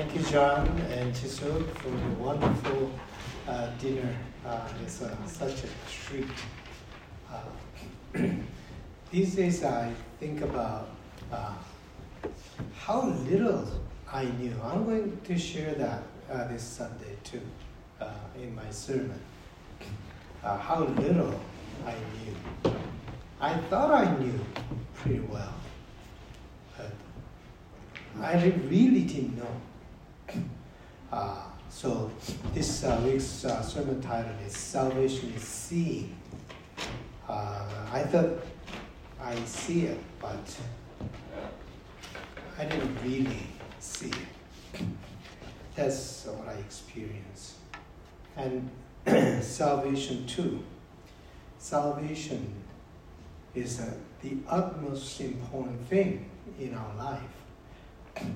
[0.00, 2.90] Thank you, John and Chisuk, for the wonderful
[3.46, 4.16] uh, dinner.
[4.46, 6.26] Uh, it's uh, such a treat.
[7.30, 8.18] Uh,
[9.10, 10.88] these days, I think about
[11.30, 11.52] uh,
[12.78, 13.68] how little
[14.10, 14.54] I knew.
[14.64, 17.42] I'm going to share that uh, this Sunday too
[18.40, 19.20] in my sermon.
[20.42, 21.38] how little
[21.84, 22.72] I knew.
[23.38, 24.40] I thought I knew
[24.94, 25.54] pretty well,
[26.78, 26.90] but
[28.22, 29.60] I really didn't know.
[31.12, 32.10] Uh, so
[32.54, 36.16] this uh, week's uh, sermon title is Salvation is Seeing.
[37.28, 38.44] Uh, I thought
[39.20, 40.56] I see it, but
[42.58, 43.46] I didn't really
[43.78, 44.84] see it.
[45.74, 47.54] That's what I experienced.
[48.36, 48.70] And
[49.42, 50.62] salvation too.
[51.58, 52.52] Salvation
[53.54, 58.26] is uh, the utmost important thing in our life.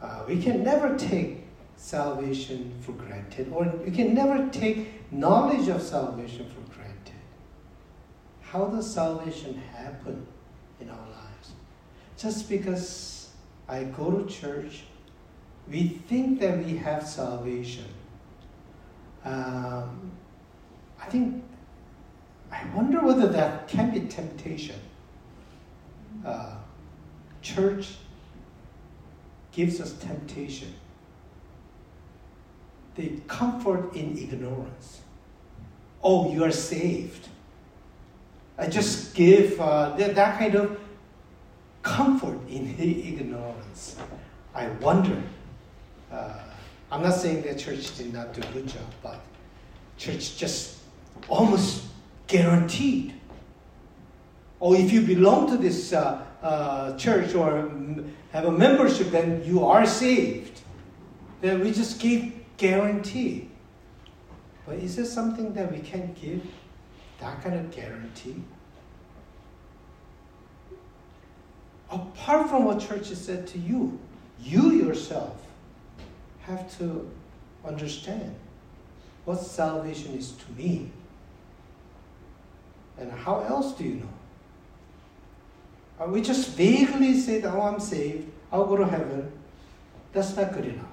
[0.00, 1.44] Uh, we can never take
[1.76, 7.14] salvation for granted, or you can never take knowledge of salvation for granted.
[8.40, 10.26] How does salvation happen
[10.80, 11.52] in our lives?
[12.16, 13.30] Just because
[13.68, 14.84] I go to church,
[15.68, 17.86] we think that we have salvation.
[19.24, 20.12] Um,
[21.00, 21.42] I think,
[22.52, 24.80] I wonder whether that can be temptation.
[26.24, 26.54] Uh,
[27.42, 27.96] church
[29.56, 30.72] gives us temptation
[32.96, 35.00] the comfort in ignorance.
[36.02, 37.28] Oh, you are saved.
[38.58, 40.78] I just give uh, that, that kind of
[41.82, 43.96] comfort in ignorance.
[44.54, 45.22] I wonder.
[46.10, 46.38] Uh,
[46.90, 49.20] I'm not saying that church did not do a good job, but
[49.98, 50.78] church just
[51.28, 51.84] almost
[52.26, 53.14] guaranteed.
[54.60, 57.68] Or if you belong to this uh, uh, church or
[58.30, 60.60] have a membership, then you are saved.
[61.40, 63.50] Then we just gave guarantee.
[64.64, 66.42] But is there something that we can give
[67.18, 68.42] that kind of guarantee?
[71.90, 73.98] Apart from what church has said to you,
[74.40, 75.36] you yourself
[76.42, 77.10] have to
[77.64, 78.34] understand
[79.24, 80.90] what salvation is to me.
[82.98, 84.08] And how else do you know?
[85.98, 89.32] Are we just vaguely say, oh, I'm saved, I'll go to heaven?
[90.12, 90.86] That's not good enough.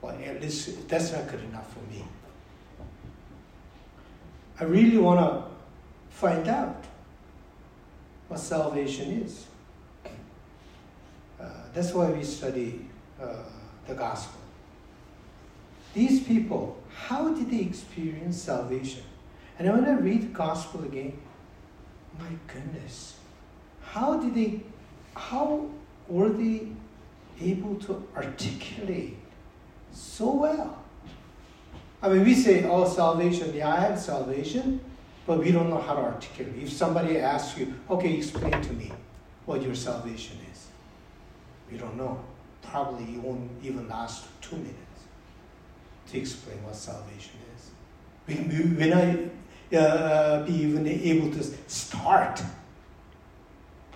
[0.00, 2.04] Well, at least that's not good enough for me.
[4.58, 5.44] I really want to
[6.10, 6.84] find out
[8.28, 9.46] what salvation is.
[11.40, 12.86] Uh, that's why we study
[13.20, 13.36] uh,
[13.86, 14.40] the gospel.
[15.94, 19.02] These people, how did they experience salvation?
[19.58, 21.18] And when I read the gospel again,
[22.18, 23.16] my goodness,
[23.92, 24.60] how did they,
[25.14, 25.68] how
[26.08, 26.68] were they
[27.40, 29.16] able to articulate
[29.92, 30.82] so well.
[32.02, 34.80] I mean, we say, oh, salvation, yeah, I have salvation,
[35.26, 36.54] but we don't know how to articulate.
[36.62, 38.92] If somebody asks you, okay, explain to me
[39.46, 40.68] what your salvation is,
[41.70, 42.22] we don't know.
[42.62, 44.76] Probably you won't even last two minutes
[46.08, 47.70] to explain what salvation is.
[48.26, 48.34] We,
[48.74, 52.42] we, not uh, be even able to start.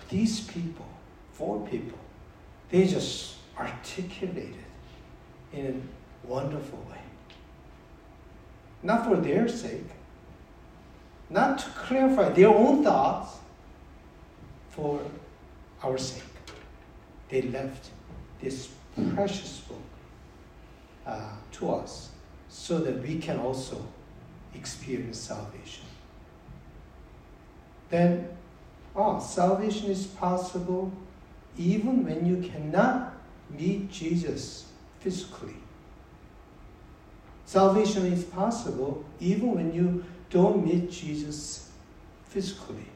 [0.08, 0.86] These people,
[1.32, 1.98] four people,
[2.70, 4.64] they just articulated
[5.52, 5.88] in
[6.24, 6.98] a wonderful way.
[8.82, 9.90] Not for their sake,
[11.30, 13.38] not to clarify their own thoughts,
[14.74, 15.00] for
[15.82, 16.22] our sake.
[17.28, 17.90] They left
[18.40, 18.70] this
[19.14, 19.78] precious book
[21.06, 22.10] uh, to us
[22.48, 23.86] so that we can also
[24.54, 25.84] experience salvation.
[27.90, 28.33] Then,
[28.96, 30.92] oh, salvation is possible
[31.56, 33.14] even when you cannot
[33.50, 34.66] meet Jesus
[35.00, 35.56] physically.
[37.46, 41.70] Salvation is possible even when you don't meet Jesus
[42.26, 42.86] physically.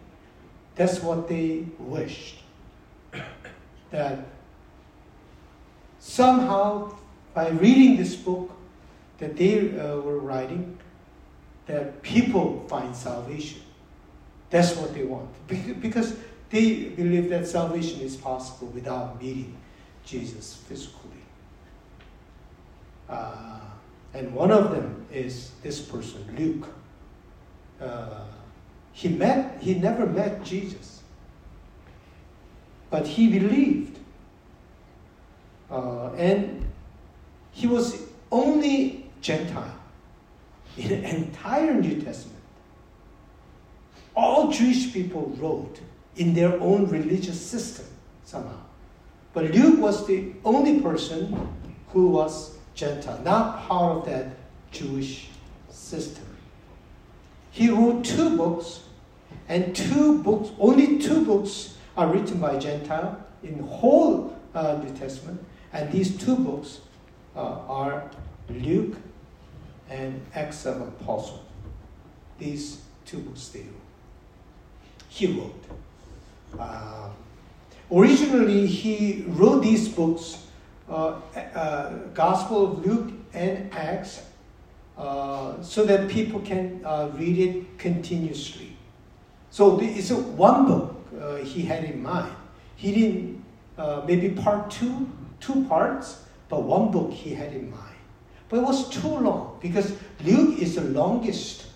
[0.74, 2.38] That's what they wished.
[3.90, 4.26] That
[5.98, 6.94] somehow,
[7.32, 8.50] by reading this book
[9.16, 10.78] that they uh, were writing,
[11.66, 13.62] that people find salvation.
[14.50, 15.28] That's what they want.
[15.80, 16.16] Because
[16.50, 19.56] they believe that salvation is possible without meeting
[20.04, 21.10] Jesus physically.
[23.08, 23.60] Uh,
[24.14, 26.68] and one of them is this person, Luke.
[27.80, 28.24] Uh,
[28.92, 31.02] he met, he never met Jesus,
[32.90, 33.98] but he believed.
[35.70, 36.66] Uh, and
[37.52, 38.02] he was
[38.32, 39.76] only Gentile
[40.76, 42.37] in the entire New Testament.
[44.18, 45.78] All Jewish people wrote
[46.16, 47.86] in their own religious system
[48.24, 48.58] somehow.
[49.32, 51.48] But Luke was the only person
[51.90, 54.34] who was Gentile, not part of that
[54.72, 55.28] Jewish
[55.70, 56.24] system.
[57.52, 58.80] He wrote two books,
[59.48, 64.92] and two books, only two books are written by Gentile in the whole uh, New
[64.96, 66.80] Testament, and these two books
[67.36, 68.10] uh, are
[68.50, 68.96] Luke
[69.88, 71.44] and Acts of Apostle.
[72.40, 73.87] These two books they wrote.
[75.08, 75.64] He wrote.
[76.58, 77.10] Uh,
[77.92, 80.46] originally, he wrote these books,
[80.88, 81.20] uh,
[81.54, 84.22] uh, Gospel of Luke and Acts,
[84.96, 88.76] uh, so that people can uh, read it continuously.
[89.50, 90.94] So it's one book
[91.44, 92.34] he had in mind.
[92.76, 93.44] He didn't
[94.06, 95.08] maybe part two,
[95.40, 97.96] two parts, but one book he had in mind.
[98.48, 99.92] But it was too long because
[100.24, 101.66] Luke is the longest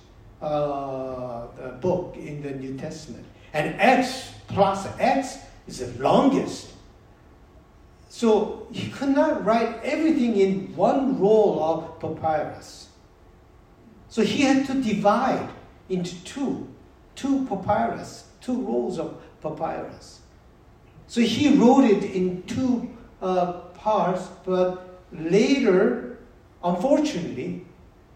[0.43, 3.25] uh, book in the New Testament.
[3.53, 6.73] And Acts plus Acts is the longest.
[8.09, 12.89] So he could not write everything in one roll of papyrus.
[14.09, 15.49] So he had to divide
[15.89, 16.69] into two,
[17.15, 20.21] two papyrus, two rolls of papyrus.
[21.07, 22.91] So he wrote it in two
[23.21, 26.19] uh, parts, but later,
[26.63, 27.65] unfortunately,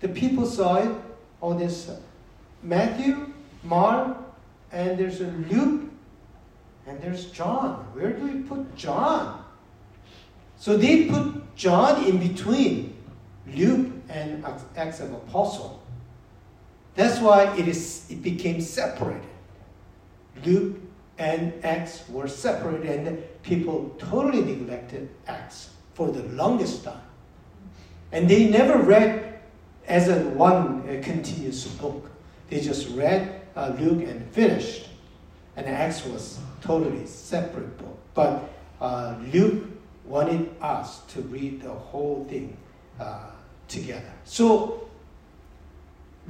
[0.00, 0.94] the people saw it
[1.40, 1.90] on this
[2.62, 3.32] Matthew,
[3.62, 4.17] Mark,
[4.73, 5.91] and there's a Luke,
[6.87, 7.87] and there's John.
[7.94, 9.44] Where do we put John?
[10.56, 12.97] So they put John in between
[13.55, 14.44] Luke and
[14.76, 15.82] Acts of Apostle.
[16.94, 19.23] That's why it is it became separated.
[20.44, 20.76] Luke
[21.19, 27.00] and Acts were separated, and people totally neglected Acts for the longest time.
[28.12, 29.41] And they never read
[29.87, 32.11] as a one continuous book.
[32.49, 34.89] They just read uh, Luke and finished.
[35.57, 37.99] And Acts was totally separate book.
[38.15, 38.51] But
[38.81, 39.65] uh, Luke
[40.05, 42.57] wanted us to read the whole thing
[43.01, 43.31] uh,
[43.69, 44.13] together.
[44.25, 44.89] So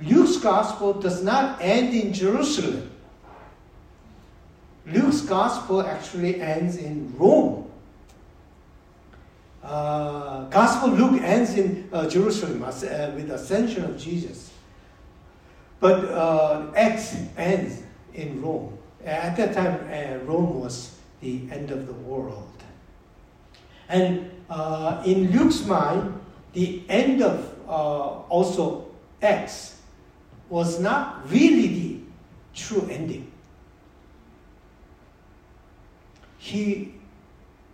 [0.02, 2.90] Luke's gospel does not end in Jerusalem.
[4.86, 7.68] Luke's gospel actually ends in Rome.
[9.62, 12.66] Uh, gospel Luke ends in uh, Jerusalem uh,
[13.16, 14.45] with the ascension of Jesus.
[15.80, 17.82] But uh, Acts ends
[18.14, 18.78] in Rome.
[19.04, 22.62] At that time, uh, Rome was the end of the world.
[23.88, 26.18] And uh, in Luke's mind,
[26.54, 28.88] the end of uh, also
[29.22, 29.80] Acts
[30.48, 32.00] was not really the
[32.54, 33.30] true ending.
[36.38, 36.94] He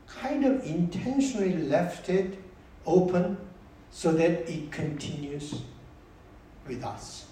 [0.07, 2.39] kind of intentionally left it
[2.87, 3.37] open
[3.91, 5.63] so that it continues
[6.67, 7.27] with us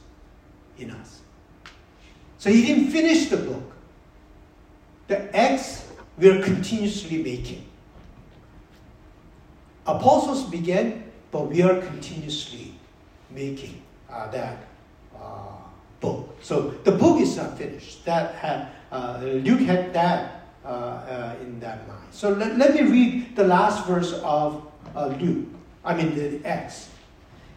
[0.79, 1.21] in us.
[2.39, 3.73] So he didn't finish the book.
[5.09, 5.87] The Acts
[6.21, 7.65] we're continuously making.
[9.87, 12.75] Apostles began, but we are continuously
[13.31, 14.69] making uh, that
[15.17, 15.57] uh,
[16.01, 16.37] book.
[16.43, 18.05] So the book is not finished.
[18.05, 22.01] That had, uh, Luke had that uh, uh, in that mind.
[22.11, 24.63] So let, let me read the last verse of
[24.95, 25.49] uh, Luke.
[25.85, 26.91] I mean the Acts.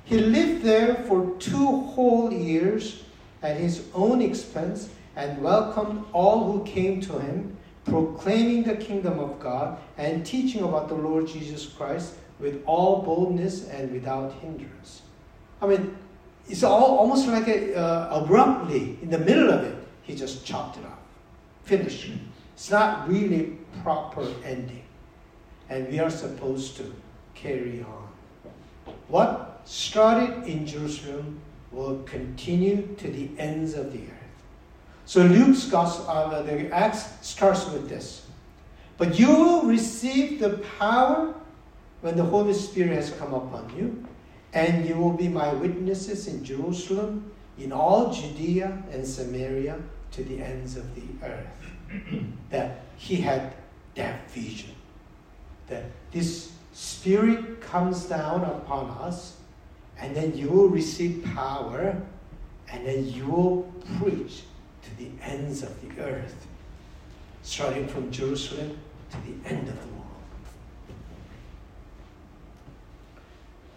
[0.05, 3.03] He lived there for two whole years
[3.41, 9.39] at his own expense and welcomed all who came to him, proclaiming the kingdom of
[9.39, 15.03] God and teaching about the Lord Jesus Christ with all boldness and without hindrance.
[15.61, 15.95] I mean,
[16.49, 20.77] it's all almost like a, uh, abruptly in the middle of it, he just chopped
[20.77, 20.99] it off,
[21.63, 22.11] finished.
[22.53, 24.83] It's not really proper ending,
[25.69, 26.93] and we are supposed to
[27.33, 28.93] carry on.
[29.07, 31.39] What started in Jerusalem
[31.71, 34.43] will continue to the ends of the earth.
[35.05, 38.25] So Luke's gospel, uh, the Acts starts with this.
[38.97, 41.33] But you will receive the power
[42.01, 44.05] when the Holy Spirit has come upon you,
[44.53, 50.41] and you will be my witnesses in Jerusalem, in all Judea and Samaria, to the
[50.41, 51.47] ends of the earth.
[52.49, 53.53] that he had
[53.95, 54.71] that vision.
[55.67, 59.37] That this Spirit comes down upon us
[60.03, 61.95] and then you will receive power,
[62.69, 63.61] and then you will
[63.97, 64.41] preach
[64.81, 66.45] to the ends of the earth,
[67.41, 68.77] starting from Jerusalem
[69.11, 70.03] to the end of the world.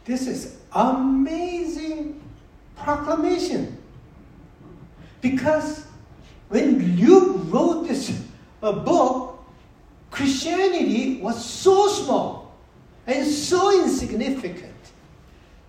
[0.05, 2.21] This is amazing
[2.75, 3.81] proclamation.
[5.21, 5.87] Because
[6.49, 8.21] when Luke wrote this
[8.65, 9.45] uh, book,
[10.11, 12.57] Christianity was so small
[13.07, 14.76] and so insignificant.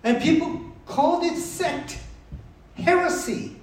[0.04, 1.98] And people called it sect,
[2.76, 3.56] heresy.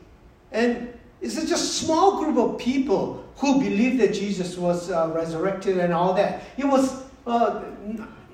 [0.52, 5.78] And it's just a small group of people who believed that Jesus was uh, resurrected
[5.78, 6.44] and all that.
[6.58, 7.64] It was uh,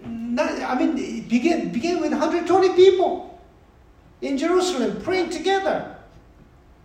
[0.03, 3.39] not, I mean, it began, began with 120 people
[4.21, 5.95] in Jerusalem praying together.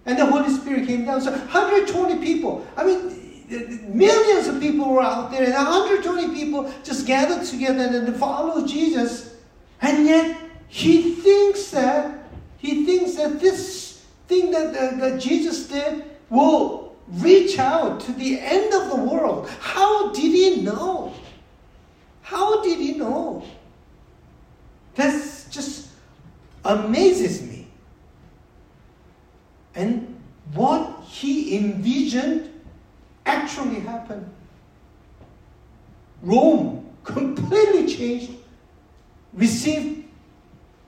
[0.07, 1.21] And the Holy Spirit came down.
[1.21, 2.67] So 120 people.
[2.77, 3.27] I mean,
[3.89, 9.35] millions of people were out there, and 120 people just gathered together and followed Jesus.
[9.83, 12.19] And yet, he thinks that
[12.59, 18.41] he thinks that this thing that, that, that Jesus did will reach out to the
[18.41, 19.49] end of the world.
[19.61, 21.15] How did he know?
[22.23, 23.45] How did he know?
[24.97, 25.13] That
[25.51, 25.91] just
[26.65, 27.69] amazes me.
[29.75, 30.19] And
[30.55, 32.51] what he envisioned
[33.27, 34.29] actually happened.
[36.23, 38.33] Rome completely changed,
[39.35, 40.06] received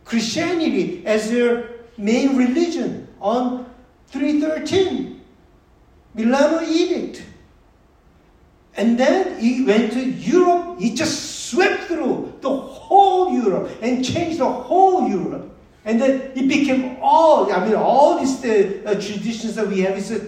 [0.08, 3.68] Christianity as their main religion on
[4.08, 5.20] 313,
[6.14, 7.22] Milano Edict.
[8.74, 14.38] And then he went to Europe, he just swept through the whole Europe and changed
[14.38, 15.54] the whole Europe.
[15.88, 19.96] And then it became all, I mean, all these uh, uh, traditions that we have
[19.96, 20.20] is a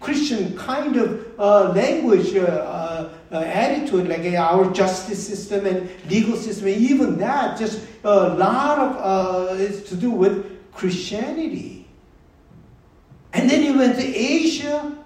[0.00, 6.36] Christian kind of uh, language uh, uh, uh, attitude, like our justice system and legal
[6.36, 11.86] system, and even that, just a lot of is to do with Christianity.
[13.34, 14.98] And then he went to Asia,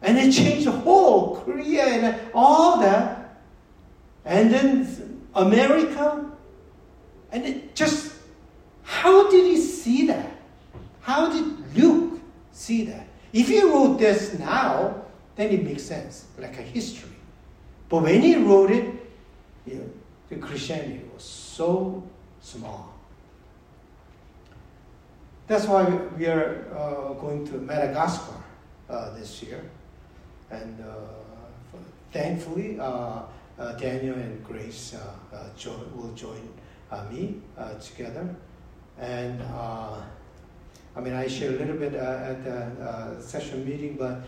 [0.00, 3.40] and it changed the whole Korea and all that.
[4.24, 6.30] And then America,
[7.32, 8.15] and it just
[8.86, 10.30] how did he see that?
[11.00, 12.20] How did Luke
[12.52, 13.08] see that?
[13.32, 15.02] If he wrote this now,
[15.34, 17.10] then it makes sense, like a history.
[17.88, 18.94] But when he wrote it,
[19.66, 19.90] you know,
[20.28, 22.02] the Christianity was so
[22.40, 22.94] small.
[25.48, 25.84] That's why
[26.16, 28.34] we are uh, going to Madagascar
[28.88, 29.62] uh, this year.
[30.50, 30.94] And uh,
[32.12, 33.22] thankfully, uh,
[33.58, 36.48] uh, Daniel and Grace uh, jo- will join
[37.10, 37.40] me
[37.80, 38.34] together.
[38.98, 40.00] And uh,
[40.96, 44.22] I mean, I shared a little bit uh, at the uh, session meeting, but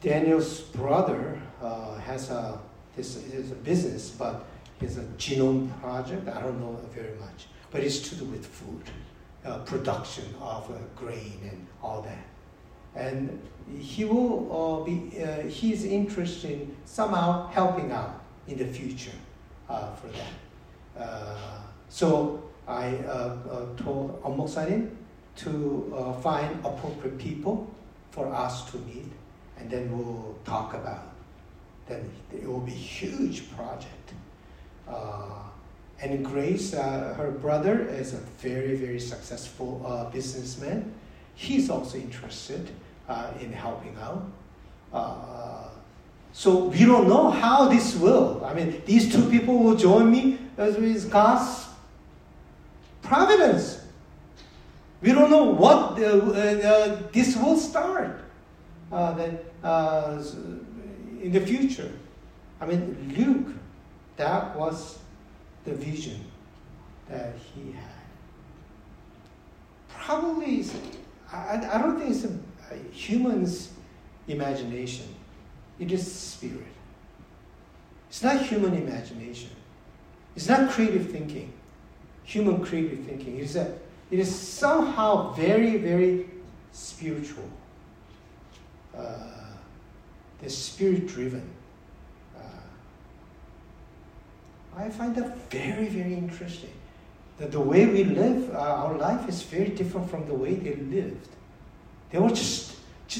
[0.00, 2.58] Daniel's brother uh, has a
[2.94, 4.46] this is a business, but
[4.80, 6.28] it's a genome project.
[6.28, 8.84] I don't know very much, but it's to do with food,
[9.44, 12.24] uh, production of grain and all that.
[12.94, 13.38] And
[13.78, 15.10] he will be
[15.48, 19.18] he's interested in somehow helping out in the future
[19.66, 21.08] for that.
[21.88, 24.90] so I uh, uh, told Omoksanin
[25.36, 27.70] to uh, find appropriate people
[28.10, 29.12] for us to meet,
[29.58, 31.12] and then we'll talk about.
[31.86, 34.14] Then it will be a huge project.
[34.88, 35.42] Uh,
[36.00, 40.92] and Grace, uh, her brother, is a very, very successful uh, businessman.
[41.34, 42.68] He's also interested
[43.40, 44.26] in helping out.
[46.32, 48.44] so we don't know how this will.
[48.44, 51.65] I mean, these two people will join me as with God's
[53.06, 53.80] providence.
[55.00, 58.20] We don't know what uh, uh, this will start
[58.90, 59.28] uh,
[59.62, 60.22] uh,
[61.22, 61.92] in the future.
[62.60, 63.54] I mean, Luke,
[64.16, 64.98] that was
[65.64, 66.24] the vision
[67.08, 67.82] that he had.
[69.88, 70.64] Probably,
[71.32, 73.72] I, I don't think it's a, a human's
[74.28, 75.06] imagination.
[75.78, 76.64] It is spirit.
[78.08, 79.50] It's not human imagination.
[80.34, 81.52] It's not creative thinking
[82.26, 83.38] human creative thinking.
[83.38, 83.72] It is, a,
[84.10, 86.26] it is somehow very, very
[86.72, 87.48] spiritual.
[88.94, 89.28] Uh,
[90.42, 91.48] the spirit driven.
[92.36, 92.42] Uh,
[94.76, 96.72] I find that very, very interesting.
[97.38, 100.74] That the way we live, uh, our life is very different from the way they
[100.74, 101.28] lived.
[102.10, 102.76] They were just,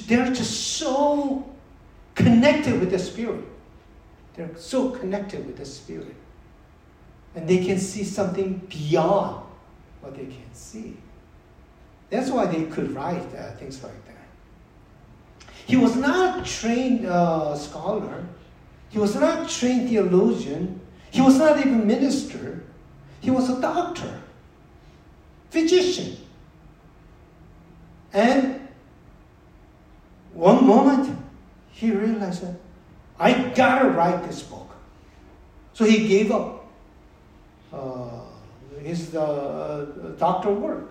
[0.08, 1.48] they're just so
[2.14, 3.44] connected with the spirit.
[4.34, 6.16] They're so connected with the spirit
[7.36, 9.44] and they can see something beyond
[10.00, 10.96] what they can see.
[12.08, 15.50] That's why they could write uh, things like that.
[15.66, 18.24] He was not a trained uh, scholar.
[18.88, 20.80] He was not a trained theologian.
[21.10, 22.64] He was not even minister.
[23.20, 24.20] He was a doctor,
[25.50, 26.16] physician.
[28.12, 28.66] And
[30.32, 31.18] one moment,
[31.72, 32.54] he realized that
[33.18, 34.70] I gotta write this book.
[35.74, 36.55] So he gave up
[38.82, 39.86] his uh,
[40.18, 40.90] doctor work.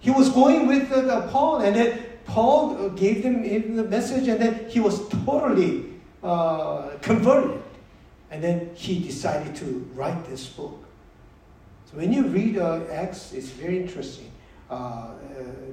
[0.00, 0.90] He was going with
[1.30, 5.84] Paul, and then Paul gave him the message, and then he was totally
[6.22, 7.62] uh, converted.
[8.30, 10.84] And then he decided to write this book.
[11.90, 14.32] So when you read uh, Acts, it's very interesting.
[14.68, 15.14] Uh, uh,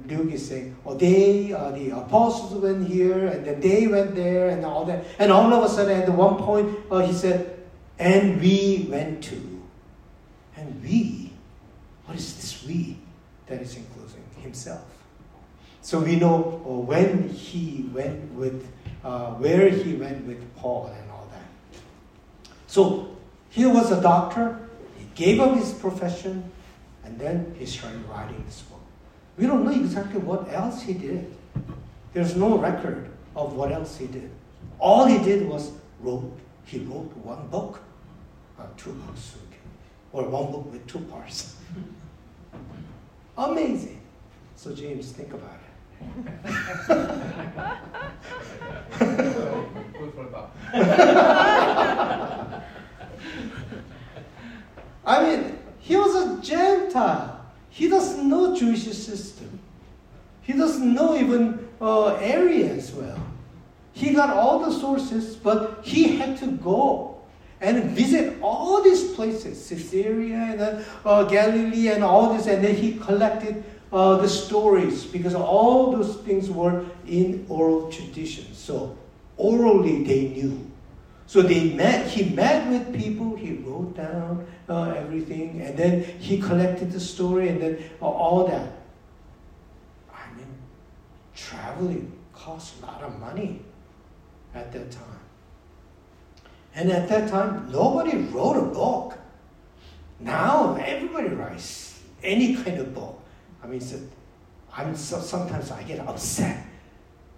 [0.06, 4.50] Luke is saying, oh, they, uh, the apostles went here, and then they went there,
[4.50, 5.04] and all that.
[5.18, 6.70] And all of a sudden, at one point,
[7.04, 7.53] he said,
[7.98, 9.62] and we went to.
[10.56, 11.32] And we,
[12.06, 12.96] what is this we
[13.46, 14.84] that is including himself?
[15.82, 18.66] So we know uh, when he went with,
[19.04, 21.78] uh, where he went with Paul and all that.
[22.66, 23.16] So
[23.50, 24.58] here was a doctor,
[24.98, 26.50] he gave up his profession,
[27.04, 28.80] and then he started writing this book.
[29.36, 31.30] We don't know exactly what else he did.
[32.14, 34.30] There's no record of what else he did.
[34.78, 37.80] All he did was wrote, he wrote one book,
[38.58, 39.36] uh, two books,
[40.12, 41.56] or one book with two parts.
[43.36, 44.00] Amazing.
[44.56, 45.60] So James, think about it.
[55.06, 57.44] I mean, he was a Gentile.
[57.70, 59.58] He doesn't know Jewish system.
[60.42, 63.18] He doesn't know even uh, area as well.
[63.92, 67.13] He got all the sources, but he had to go
[67.64, 72.98] and visit all these places, Caesarea and uh, Galilee and all this, and then he
[72.98, 78.52] collected uh, the stories because all those things were in oral tradition.
[78.54, 78.98] So
[79.36, 80.70] orally they knew.
[81.26, 82.06] So they met.
[82.06, 83.34] He met with people.
[83.34, 88.46] He wrote down uh, everything, and then he collected the story, and then uh, all
[88.46, 88.72] that.
[90.12, 90.52] I mean,
[91.34, 93.62] traveling costs a lot of money
[94.54, 95.23] at that time.
[96.74, 99.18] And at that time, nobody wrote a book.
[100.20, 103.20] Now everybody writes any kind of book.
[103.62, 103.98] I mean, so
[104.76, 106.66] I'm so, sometimes I get upset.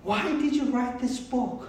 [0.02, 1.68] Why did you write this book?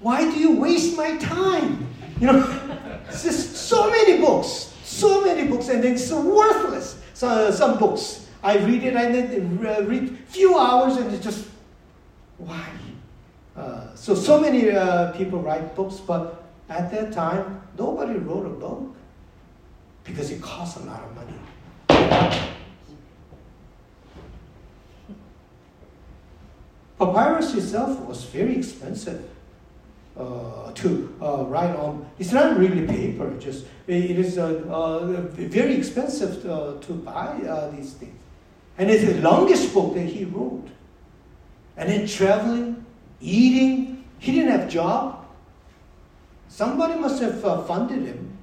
[0.00, 1.86] Why do you waste my time?
[2.20, 6.98] You know, just so many books, so many books, and it's so worthless.
[7.14, 11.48] So, some books I read it and then read few hours and it's just
[12.38, 12.68] why?
[13.56, 18.50] Uh, so so many uh, people write books, but at that time nobody wrote a
[18.50, 18.94] book
[20.04, 21.34] because it costs a lot of money.
[26.98, 29.28] Papyrus itself was very expensive
[30.16, 32.08] uh, to uh, write on.
[32.18, 37.70] It's not really paper, just it is uh, uh very expensive uh, to buy uh,
[37.70, 38.18] these things.
[38.78, 40.68] And it's the longest book that he wrote.
[41.76, 42.84] And then traveling,
[43.20, 45.15] eating, he didn't have job.
[46.56, 48.38] Somebody must have uh, funded him,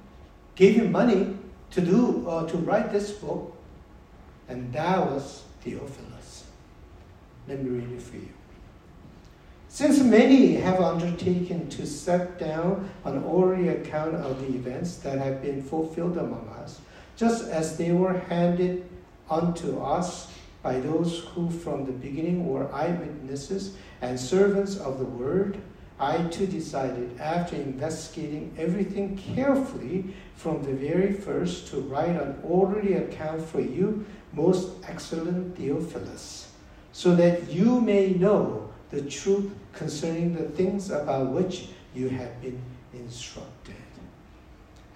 [0.54, 1.36] gave him money
[1.72, 3.56] to do uh, to write this book,
[4.48, 6.44] and that was Theophilus.
[7.48, 8.28] Let me read it for you.
[9.66, 15.42] Since many have undertaken to set down an oral account of the events that have
[15.42, 16.80] been fulfilled among us,
[17.16, 18.88] just as they were handed
[19.28, 25.60] unto us by those who from the beginning were eyewitnesses and servants of the word,
[25.98, 32.94] I too decided, after investigating everything carefully from the very first, to write an orderly
[32.94, 36.50] account for you, most excellent Theophilus,
[36.92, 42.60] so that you may know the truth concerning the things about which you have been
[42.92, 43.76] instructed.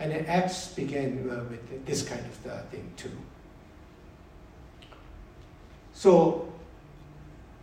[0.00, 3.10] And Acts began uh, with this kind of uh, thing too.
[5.92, 6.52] So,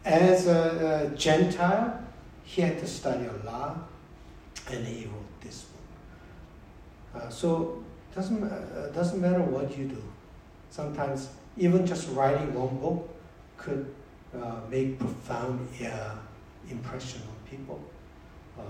[0.03, 2.04] as a, Gentile,
[2.45, 3.75] he had to study a
[4.71, 7.23] and he wrote this book.
[7.23, 7.83] Uh, so,
[8.15, 10.01] doesn't uh, doesn't matter what you do.
[10.69, 13.09] Sometimes even just writing one book
[13.57, 13.93] could
[14.33, 16.15] uh, make profound uh,
[16.69, 17.79] impression on people.
[18.57, 18.61] Uh,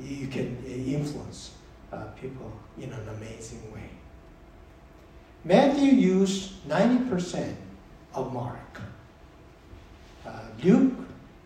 [0.00, 1.52] you can influence
[1.92, 3.90] uh, people in an amazing way.
[5.44, 7.54] Matthew used 90%
[8.14, 8.80] of Mark.
[10.62, 10.92] Luke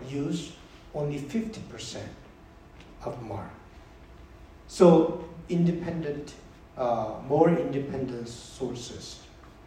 [0.09, 0.53] used
[0.95, 1.99] only 50%
[3.05, 3.51] of Mark.
[4.67, 6.35] So independent,
[6.77, 9.21] uh, more independent sources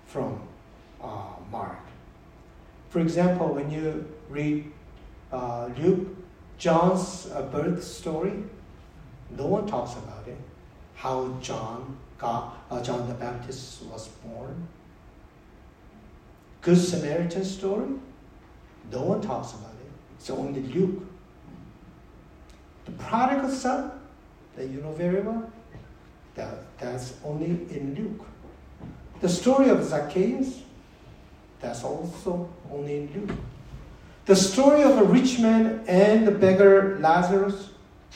[0.05, 0.41] from
[1.01, 1.79] uh, Mark.
[2.89, 4.71] For example, when you read
[5.31, 6.07] uh, Luke,
[6.57, 8.33] John's uh, birth story,
[9.37, 10.37] no one talks about it.
[10.95, 14.67] How John got, uh, John the Baptist was born.
[16.61, 17.89] Good Samaritan story,
[18.91, 19.91] no one talks about it.
[20.17, 21.03] It's only Luke.
[22.87, 23.91] The prodigal son,
[24.55, 25.51] that you know very well,
[26.35, 28.25] that, that's only in Luke.
[29.19, 30.61] The story of Zacchaeus,
[31.59, 33.37] that's also only in Luke.
[34.25, 37.69] The story of a rich man and the beggar Lazarus,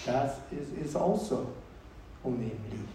[0.06, 1.52] that is, is also
[2.24, 2.90] only in Luke.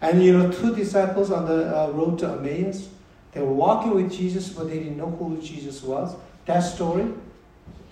[0.00, 2.88] And you know, two disciples on the uh, road to Emmaus,
[3.32, 6.16] they were walking with Jesus, but they didn't know who Jesus was.
[6.46, 7.12] That story,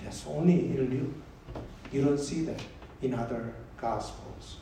[0.03, 1.63] that's only in Luke.
[1.93, 2.61] You don't see that
[3.03, 4.57] in other Gospels.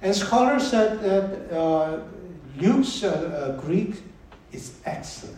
[0.00, 2.00] And scholars said that uh,
[2.56, 3.08] Luke's uh,
[3.56, 3.96] uh, Greek
[4.52, 5.36] is excellent,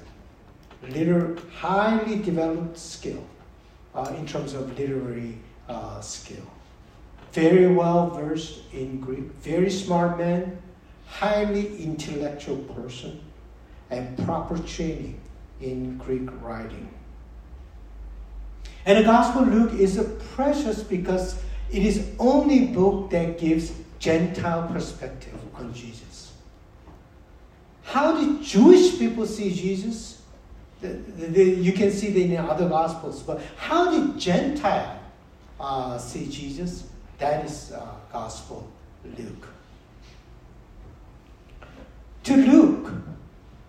[0.89, 3.25] liter- highly developed skill
[3.95, 6.47] uh, in terms of literary uh, skill.
[7.33, 10.61] Very well versed in Greek, very smart man,
[11.07, 13.21] highly intellectual person,
[13.91, 15.21] and proper training
[15.61, 16.89] in Greek writing.
[18.87, 19.99] And the Gospel Luke is
[20.35, 21.41] precious because
[21.71, 26.33] it is only book that gives Gentile perspective on Jesus.
[27.83, 30.23] How did Jewish people see Jesus?
[30.81, 34.99] The, the, the, you can see that in other Gospels, but how did Gentile
[35.59, 36.89] uh, see Jesus?
[37.19, 38.67] That is uh, Gospel
[39.19, 39.49] Luke.
[42.25, 42.93] To Luke,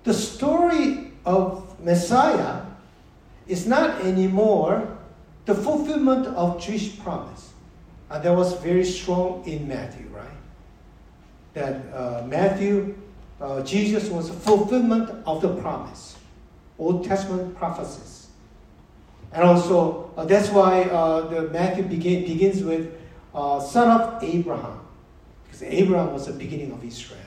[0.03, 2.61] the story of Messiah
[3.47, 4.97] is not anymore
[5.45, 7.49] the fulfillment of Jewish promise.
[8.09, 10.27] And that was very strong in Matthew, right?
[11.53, 12.95] That uh, Matthew,
[13.39, 16.17] uh, Jesus was a fulfillment of the promise,
[16.77, 18.27] Old Testament prophecies.
[19.31, 22.93] And also, uh, that's why uh, the Matthew begin, begins with
[23.33, 24.79] uh, son of Abraham,
[25.45, 27.19] because Abraham was the beginning of Israel.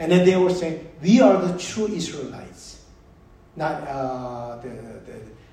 [0.00, 2.82] And then they were saying, we are the true Israelites,
[3.54, 4.68] not uh, the,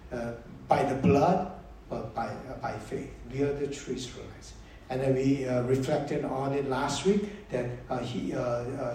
[0.10, 0.34] the, uh,
[0.68, 1.52] by the blood,
[1.90, 3.12] but by, uh, by faith.
[3.32, 4.54] We are the true Israelites.
[4.90, 8.34] And then we uh, reflected on it last week that uh, he,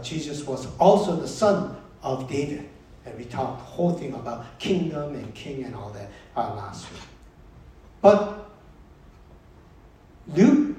[0.03, 2.69] Jesus was also the son of David.
[3.07, 7.03] And we talked the whole thing about kingdom and king and all that last week.
[8.01, 8.51] But
[10.29, 10.77] Luke,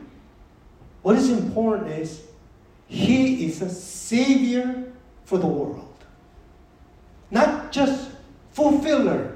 [1.01, 2.23] what is important is
[2.87, 4.91] he is a savior
[5.23, 6.03] for the world.
[7.31, 8.11] Not just
[8.51, 9.35] fulfiller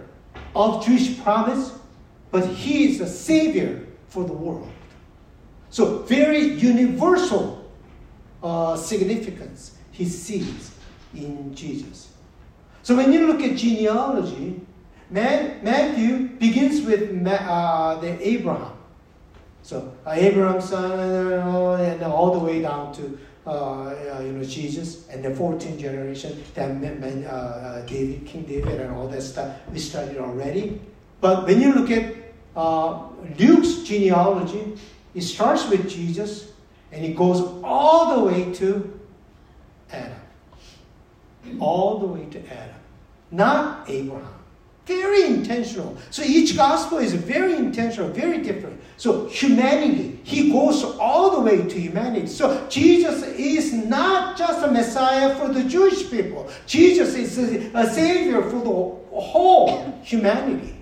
[0.56, 1.79] of Jewish promise,
[2.32, 4.70] but he is a savior for the world.
[5.70, 7.72] So very universal
[8.42, 10.72] uh, significance he sees
[11.14, 12.10] in Jesus.
[12.84, 14.62] So when you look at genealogy,
[15.10, 18.74] Matthew begins with uh, the Abraham.
[19.62, 25.24] So uh, Abraham's son, and all the way down to uh, you know Jesus, and
[25.24, 30.18] the 14th generation, then uh, uh, David, King David, and all that stuff we studied
[30.18, 30.80] already.
[31.22, 32.16] But when you look at
[32.56, 33.04] uh,
[33.38, 34.76] Luke's genealogy,
[35.14, 36.52] it starts with Jesus,
[36.92, 39.00] and it goes all the way to
[39.92, 40.20] Adam,
[41.60, 42.76] all the way to Adam,
[43.32, 44.36] not Abraham.
[44.86, 45.96] Very intentional.
[46.10, 48.82] So each gospel is very intentional, very different.
[48.98, 52.26] So humanity, he goes all the way to humanity.
[52.26, 56.50] So Jesus is not just a Messiah for the Jewish people.
[56.66, 60.79] Jesus is a, a savior for the whole humanity.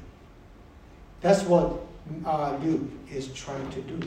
[1.22, 1.80] That's what
[2.26, 4.00] uh, Luke is trying to do.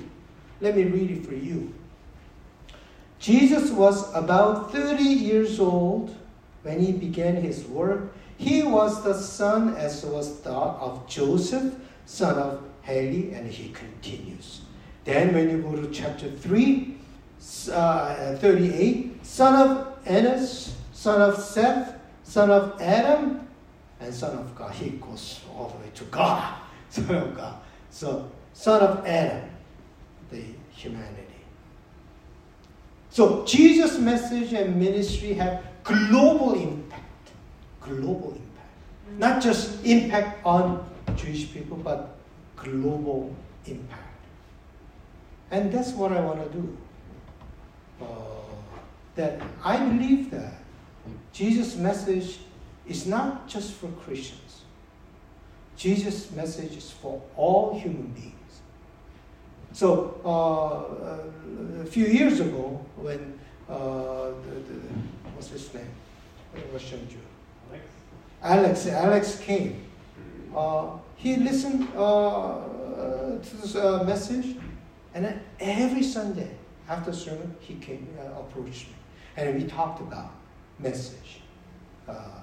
[0.61, 1.75] Let me read it for you.
[3.19, 6.15] Jesus was about 30 years old
[6.63, 11.75] when he began his work he was the son, as was thought, of Joseph,
[12.07, 14.63] son of Heli, and he continues.
[15.05, 16.97] Then when you go to chapter 3,
[17.71, 23.47] uh, 38, son of Enos, son of Seth, son of Adam,
[24.01, 24.73] and son of God.
[24.73, 26.55] He goes all the way to God,
[26.91, 27.61] son of God.
[27.91, 29.49] So, son of Adam,
[30.31, 31.27] the humanity.
[33.09, 36.81] So, Jesus' message and ministry have global impact
[37.81, 39.19] global impact.
[39.19, 42.17] Not just impact on Jewish people, but
[42.57, 43.35] global
[43.67, 44.03] impact.
[45.51, 46.77] And that's what I want to do.
[48.01, 48.05] Uh,
[49.17, 50.55] that I believe that
[51.33, 52.39] Jesus' message
[52.87, 54.50] is not just for Christians.
[55.81, 58.61] Jesus' message is for all human beings.
[59.73, 64.81] So uh, a few years ago, when uh, the, the,
[65.35, 65.89] what's his name,
[66.71, 67.17] Russian Jew,
[68.43, 69.85] Alex, Alex came.
[70.55, 72.59] Uh, he listened uh,
[73.43, 74.57] to this uh, message,
[75.15, 76.51] and then every Sunday
[76.89, 78.95] after sermon, he came, uh, approached me,
[79.37, 80.33] and we talked about
[80.79, 81.41] message,
[82.09, 82.40] uh,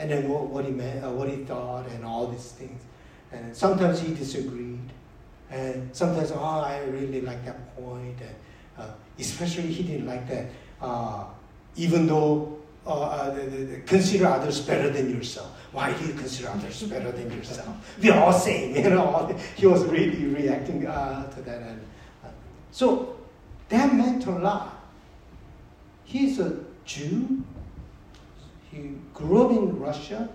[0.00, 2.82] and then what, what he meant, uh, what he thought, and all these things.
[3.32, 4.80] And sometimes he disagreed,
[5.50, 8.16] and sometimes, oh, I really like that point.
[8.20, 10.46] and especially he didn't like that,
[11.76, 13.38] even though uh, uh
[13.86, 15.50] consider others better than yourself.
[15.72, 17.68] Why do you consider others better than yourself?
[18.02, 19.36] We're all same, you know.
[19.54, 21.62] He was really reacting uh, to that.
[21.62, 21.80] And,
[22.24, 22.28] uh,
[22.72, 23.16] so
[23.68, 24.82] that meant a lot.
[26.04, 27.44] He's a Jew.
[28.70, 30.28] He grew up in Russia.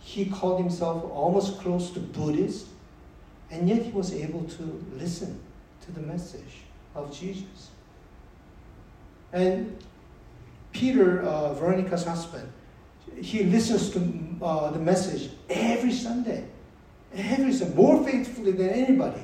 [0.00, 2.66] He called himself almost close to Buddhist.
[3.50, 5.40] And yet he was able to listen
[5.84, 7.70] to the message of Jesus.
[9.32, 9.76] And
[10.72, 12.50] Peter, uh, Veronica's husband,
[13.20, 14.00] he listens to
[14.42, 16.44] uh, the message every Sunday.
[17.14, 19.22] Every Sunday, more faithfully than anybody.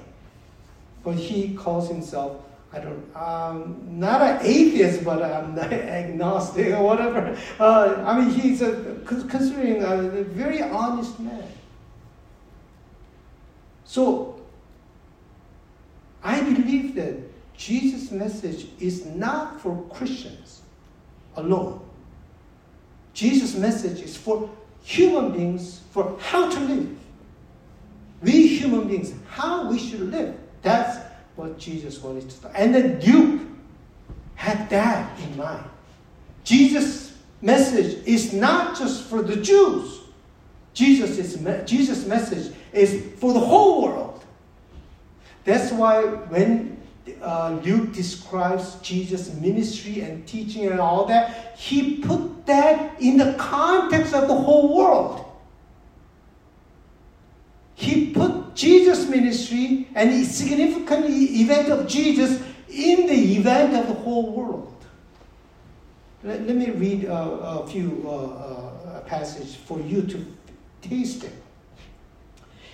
[1.02, 7.36] But he calls himself, I don't, um, not an atheist, but I'm agnostic or whatever.
[7.58, 11.42] Uh, I mean, he's a, considering a very honest man.
[13.84, 14.40] So,
[16.22, 17.16] I believe that
[17.56, 20.62] Jesus' message is not for Christians
[21.36, 21.80] alone.
[23.14, 24.48] Jesus' message is for
[24.84, 26.96] human beings, for how to live.
[28.22, 30.38] We human beings, how we should live.
[30.62, 31.09] That's
[31.40, 32.48] what Jesus wanted to do.
[32.54, 33.40] And then Luke
[34.34, 35.64] had that in mind.
[36.44, 40.00] Jesus' message is not just for the Jews.
[40.74, 44.24] Jesus' is, Jesus' message is for the whole world.
[45.44, 46.80] That's why when
[47.22, 53.34] uh, Luke describes Jesus' ministry and teaching and all that, he put that in the
[53.34, 55.24] context of the whole world.
[57.74, 63.94] He put Jesus' ministry and the significant event of Jesus in the event of the
[64.02, 64.84] whole world.
[66.22, 70.26] Let, let me read uh, a few uh, uh, passages for you to
[70.82, 71.32] taste it.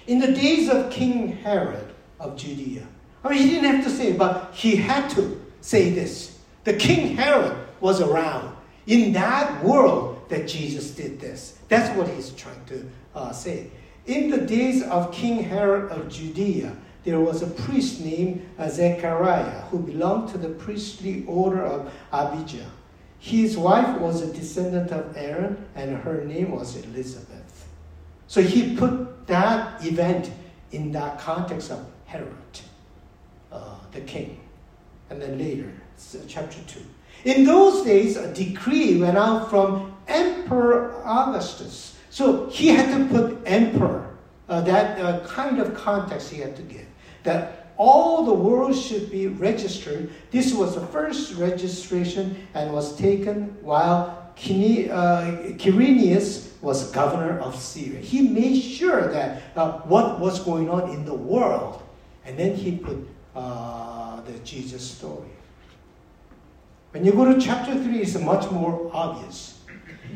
[0.07, 2.87] In the days of King Herod of Judea,
[3.25, 6.39] I mean, he didn't have to say it, but he had to say this.
[6.65, 11.59] The King Herod was around in that world that Jesus did this.
[11.69, 13.71] That's what he's trying to uh, say.
[14.07, 19.79] In the days of King Herod of Judea, there was a priest named Zechariah who
[19.79, 22.71] belonged to the priestly order of Abijah.
[23.19, 27.67] His wife was a descendant of Aaron, and her name was Elizabeth.
[28.29, 30.31] So he put that event
[30.71, 32.29] in that context of Herod
[33.51, 34.41] uh, the king.
[35.11, 35.73] And then later,
[36.15, 36.81] uh, chapter 2.
[37.25, 41.96] In those days, a decree went out from Emperor Augustus.
[42.17, 44.17] So he had to put emperor,
[44.49, 46.87] uh, that uh, kind of context he had to give.
[47.25, 50.11] That all the world should be registered.
[50.31, 58.01] This was the first registration and was taken while uh, Quirinius was governor of Syria.
[58.01, 61.83] He made sure that uh, what was going on in the world,
[62.25, 62.97] and then he put
[63.35, 65.29] uh, the Jesus story.
[66.93, 69.56] When you go to chapter 3, it's much more obvious.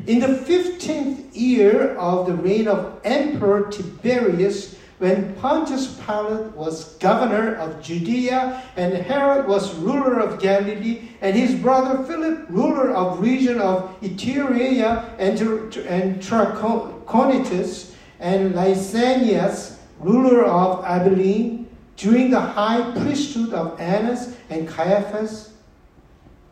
[0.06, 7.54] In the 15th year of the reign of Emperor Tiberius, when Pontius Pilate was governor
[7.56, 13.60] of Judea, and Herod was ruler of Galilee, and his brother Philip, ruler of region
[13.60, 15.40] of Iturea and,
[15.86, 25.52] and Trachonitis, and Lysanias, ruler of Abilene, during the high priesthood of Annas and Caiaphas,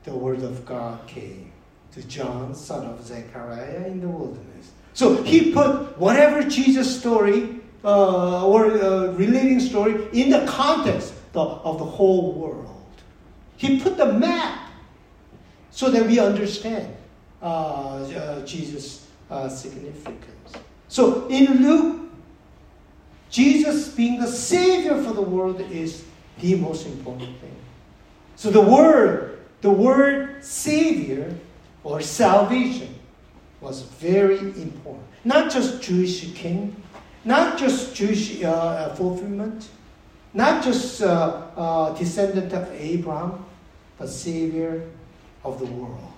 [0.05, 1.48] the word of God came
[1.93, 4.73] to John, son of Zechariah, in the wilderness.
[4.95, 11.79] So he put whatever Jesus story uh, or uh, relating story in the context of,
[11.79, 12.85] the whole world.
[13.57, 14.71] He put the map
[15.71, 16.95] so that we understand
[17.41, 20.55] uh, uh Jesus' uh, significance.
[20.89, 22.09] So in Luke
[23.31, 26.05] Jesus being the Savior for the world is
[26.41, 27.57] the most important thing.
[28.37, 31.35] So the word, the word Savior
[31.89, 32.95] or salvation
[33.63, 35.07] was very important.
[35.25, 36.77] Not just Jewish king,
[37.25, 39.69] not just Jewish uh, uh fulfillment,
[40.35, 43.45] not just uh, uh, descendant of Abraham,
[43.99, 44.87] but Savior
[45.45, 46.13] of the world.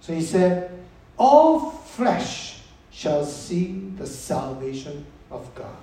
[0.00, 0.70] So he said,
[1.16, 2.58] All flesh
[2.90, 5.76] shall see the salvation of God.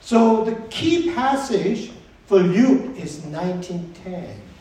[0.00, 1.92] So the key passage
[2.26, 4.51] for Luke is 1910.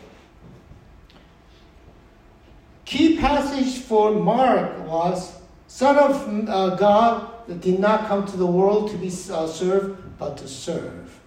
[2.91, 8.45] Key passage for Mark was Son of uh, God that did not come to the
[8.45, 11.17] world to be uh, served, but to serve.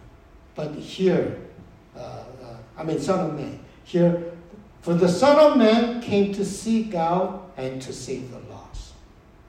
[0.55, 1.39] But here,
[1.97, 4.25] uh, uh, I mean, Son of Man, here,
[4.83, 8.93] for the Son of Man came to seek out and to save the lost.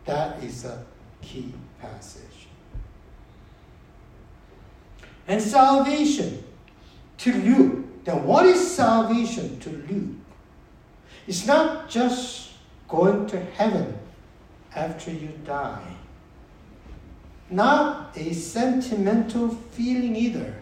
[0.05, 0.85] That is a
[1.21, 2.47] key passage.
[5.27, 6.45] And salvation
[7.17, 7.91] to you.
[8.05, 10.21] Then what is salvation to you?
[11.27, 12.51] It's not just
[12.87, 13.97] going to heaven
[14.75, 15.95] after you die.
[17.49, 20.55] Not a sentimental feeling either.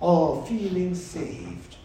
[0.00, 1.76] Oh, feeling saved.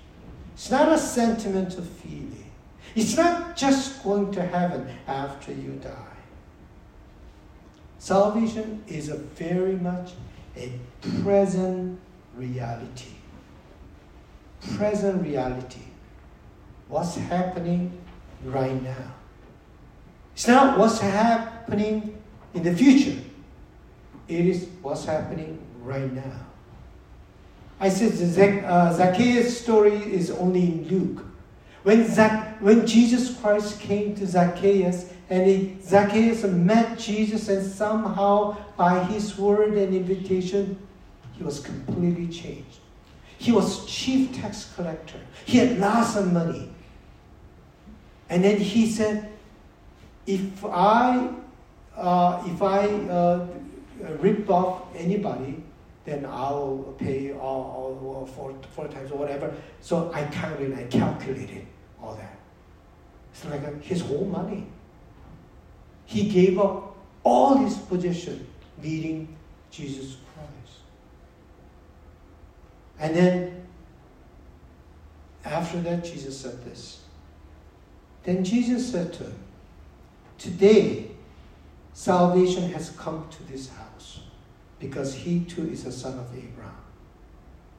[0.53, 2.51] It's not a sentimental feeling.
[2.95, 6.13] It's not just going to heaven after you die.
[7.97, 10.11] Salvation is a very much
[10.57, 10.71] a
[11.23, 11.99] present
[12.35, 13.11] reality.
[14.75, 15.81] Present reality.
[16.87, 17.97] What's happening
[18.43, 19.13] right now.
[20.33, 22.21] It's not what's happening
[22.53, 23.19] in the future.
[24.27, 26.45] It is what's happening right now.
[27.79, 31.25] I said uh, Zacchaeus story is only in Luke.
[31.83, 38.57] When, Zac- when Jesus Christ came to Zacchaeus and he, Zacchaeus met Jesus and somehow
[38.77, 40.77] by his word and invitation,
[41.33, 42.79] he was completely changed.
[43.37, 45.19] He was chief tax collector.
[45.45, 46.72] He had lots of money.
[48.29, 49.29] And then he said,
[50.25, 51.29] if I,
[51.95, 53.47] uh, if I uh,
[54.19, 55.61] rip off anybody,
[56.05, 59.53] then I'll pay all, all four, four times or whatever.
[59.81, 61.65] So I counted, I calculated
[62.01, 62.37] all that.
[63.33, 64.67] It's like his whole money.
[66.05, 68.45] He gave up all his possession,
[68.81, 69.35] meeting
[69.71, 70.79] Jesus Christ.
[72.99, 73.65] And then,
[75.45, 77.02] after that, Jesus said this.
[78.23, 79.35] Then Jesus said to him,
[80.37, 81.11] Today,
[81.93, 84.21] salvation has come to this house
[84.79, 86.73] because he too is a son of Abraham.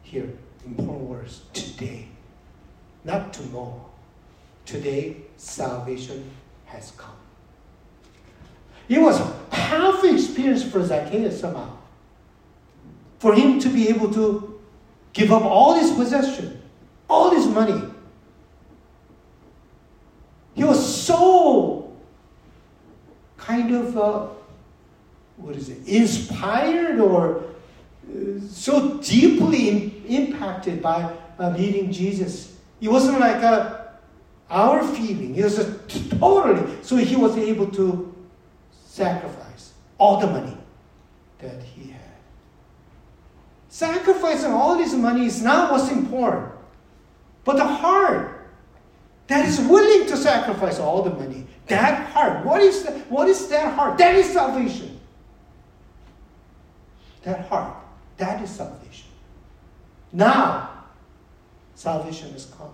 [0.02, 0.30] Here,
[0.66, 2.08] important words today,
[3.04, 3.90] not tomorrow.
[4.64, 6.30] Today, salvation
[6.66, 7.16] has come.
[8.88, 11.76] It was a powerful experience for Zacchaeus somehow.
[13.18, 14.60] For him to be able to
[15.12, 16.60] give up all his possession,
[17.08, 17.82] all his money.
[20.54, 21.92] He was so
[23.36, 24.26] kind of, uh,
[25.36, 27.42] what is it, inspired or
[28.08, 32.56] uh, so deeply in, impacted by uh, meeting Jesus.
[32.80, 33.96] It wasn't like a,
[34.50, 35.56] our feeling, it was
[36.18, 38.14] totally, so he was able to
[38.86, 40.56] sacrifice all the money
[41.38, 42.00] that he had.
[43.68, 46.52] Sacrificing all this money is not what's important,
[47.44, 48.33] but the heart
[49.26, 51.46] that is willing to sacrifice all the money.
[51.66, 53.10] That heart, what is that?
[53.10, 53.96] What is that heart?
[53.98, 55.00] That is salvation.
[57.22, 57.74] That heart,
[58.18, 59.06] that is salvation.
[60.12, 60.84] Now,
[61.74, 62.70] salvation has come.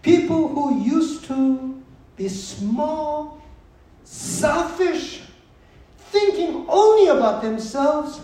[0.00, 1.80] People who used to
[2.16, 3.40] be small,
[4.04, 5.22] selfish,
[5.98, 8.20] thinking only about themselves,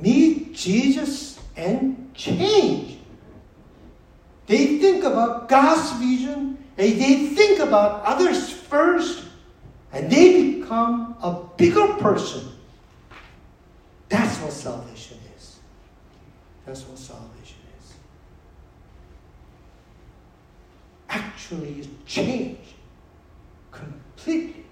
[0.00, 2.99] meet Jesus and change.
[4.50, 9.22] They think about God's vision, they, they think about others first,
[9.92, 12.48] and they become a bigger person.
[14.08, 15.60] That's what salvation is.
[16.66, 17.94] That's what salvation is.
[21.08, 22.58] Actually, is change
[23.70, 24.64] completely.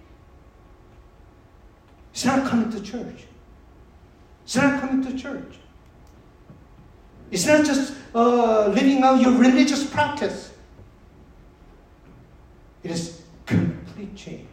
[2.13, 3.27] It's not coming to church.
[4.43, 5.55] It's not coming to church.
[7.31, 10.53] It's not just uh, living out your religious practice.
[12.83, 14.49] It is complete change.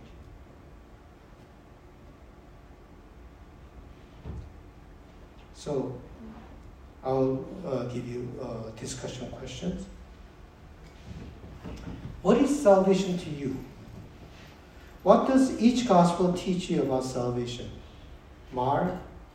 [5.54, 6.00] So,
[7.04, 9.86] I'll uh, give you uh, discussion questions.
[12.22, 13.56] What is salvation to you?
[15.04, 17.70] What does each gospel teach you about salvation?
[18.52, 18.94] Mark,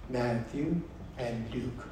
[0.08, 0.80] Matthew,
[1.16, 1.86] and Luke.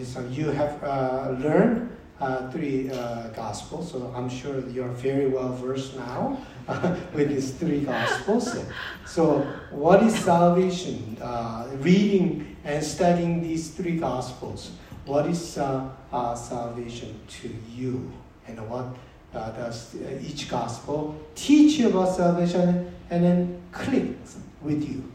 [0.00, 5.26] Uh, so you have uh, learned uh, three uh, gospels, so I'm sure you're very
[5.26, 6.38] well versed now
[7.12, 8.56] with these three gospels.
[9.04, 11.18] So, what is salvation?
[11.20, 14.72] Uh, reading and studying these three gospels,
[15.06, 15.90] what is uh,
[16.34, 18.12] salvation to you,
[18.46, 18.86] and what
[19.34, 24.16] uh, does each gospel teach you about salvation and then click
[24.62, 25.12] with you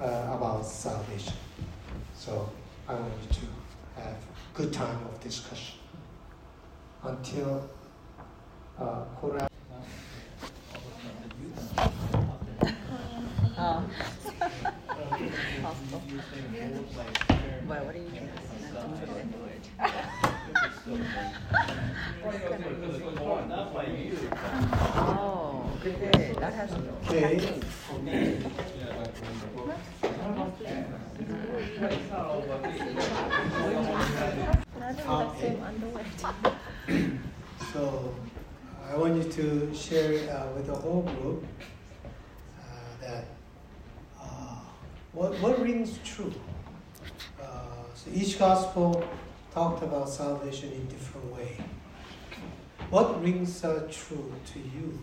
[0.00, 1.32] uh, about salvation.
[2.14, 2.50] So
[2.88, 3.63] I want you to
[3.96, 5.76] have a good time of discussion
[7.02, 7.68] until
[8.78, 9.48] uh, Koran.
[13.56, 13.84] Oh.
[17.84, 18.08] what are you
[24.10, 24.28] doing?
[24.96, 26.00] Oh, good.
[26.36, 26.72] That has.
[27.08, 27.60] Okay.
[37.72, 38.14] So,
[38.90, 41.44] I want you to share uh, with the whole group
[42.56, 42.62] uh,
[43.02, 43.26] that
[44.18, 44.60] uh,
[45.12, 46.32] what, what rings true.
[47.38, 47.44] Uh,
[47.94, 49.04] so each gospel
[49.52, 51.58] talked about salvation in different way.
[52.88, 54.98] What rings uh, true to you?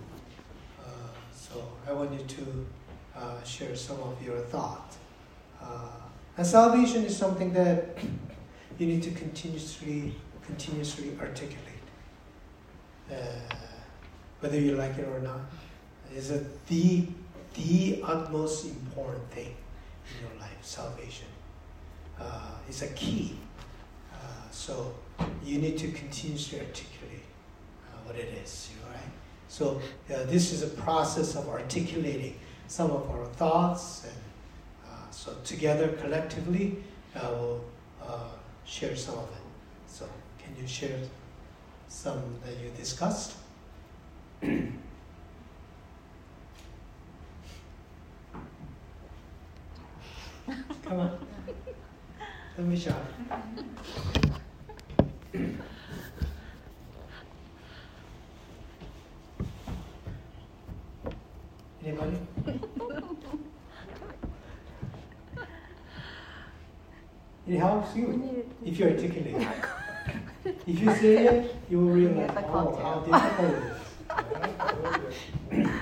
[0.80, 0.88] Uh,
[1.32, 2.66] so I want you to
[3.46, 4.98] share some of your thoughts.
[5.62, 5.90] Uh,
[6.38, 7.98] and salvation is something that
[8.80, 11.60] you need to continuously continuously articulate.
[13.10, 13.16] Uh,
[14.40, 15.42] whether you like it or not,
[16.16, 17.06] is a, the,
[17.54, 19.56] the utmost important thing
[20.10, 21.28] in your life, salvation.
[22.20, 23.38] Uh, it's a key.
[24.14, 24.18] Uh,
[24.52, 24.94] so
[25.44, 27.24] you need to continuously articulate
[27.88, 29.00] uh, what it is, right?
[29.48, 34.14] So uh, this is a process of articulating some of our thoughts, and
[35.24, 36.78] so together collectively,
[37.14, 37.64] I we'll
[38.04, 38.30] uh,
[38.66, 39.46] share some of it.
[39.86, 40.08] So
[40.40, 40.98] can you share
[41.88, 43.36] some that you discussed?
[44.42, 44.80] Come
[50.90, 51.20] on.
[52.58, 52.96] Let me be shy.
[61.86, 62.18] Anybody?
[67.48, 69.48] it helps you if you articulate.
[70.46, 73.78] if you say it, you will realize oh, how difficult it is.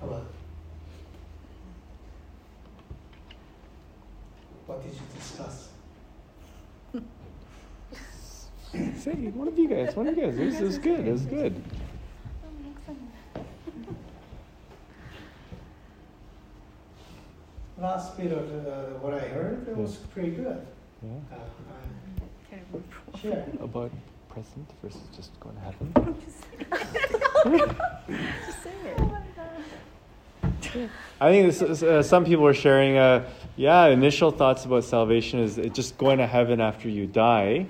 [0.00, 0.26] Come on.
[4.66, 5.68] What did you discuss?
[8.98, 10.36] Say, one of you guys, one of you guys.
[10.36, 11.06] This is good.
[11.06, 11.62] This is good.
[17.78, 20.66] Last bit of uh, what I heard, it was pretty good.
[21.02, 21.10] Yeah.
[21.32, 23.44] Uh, sure.
[23.60, 23.90] About
[24.28, 26.16] present versus just going to heaven.
[28.46, 29.00] just say it.
[30.78, 30.88] Oh
[31.20, 35.40] I think this is, uh, some people are sharing, uh, yeah, initial thoughts about salvation
[35.40, 37.66] is just going to heaven after you die.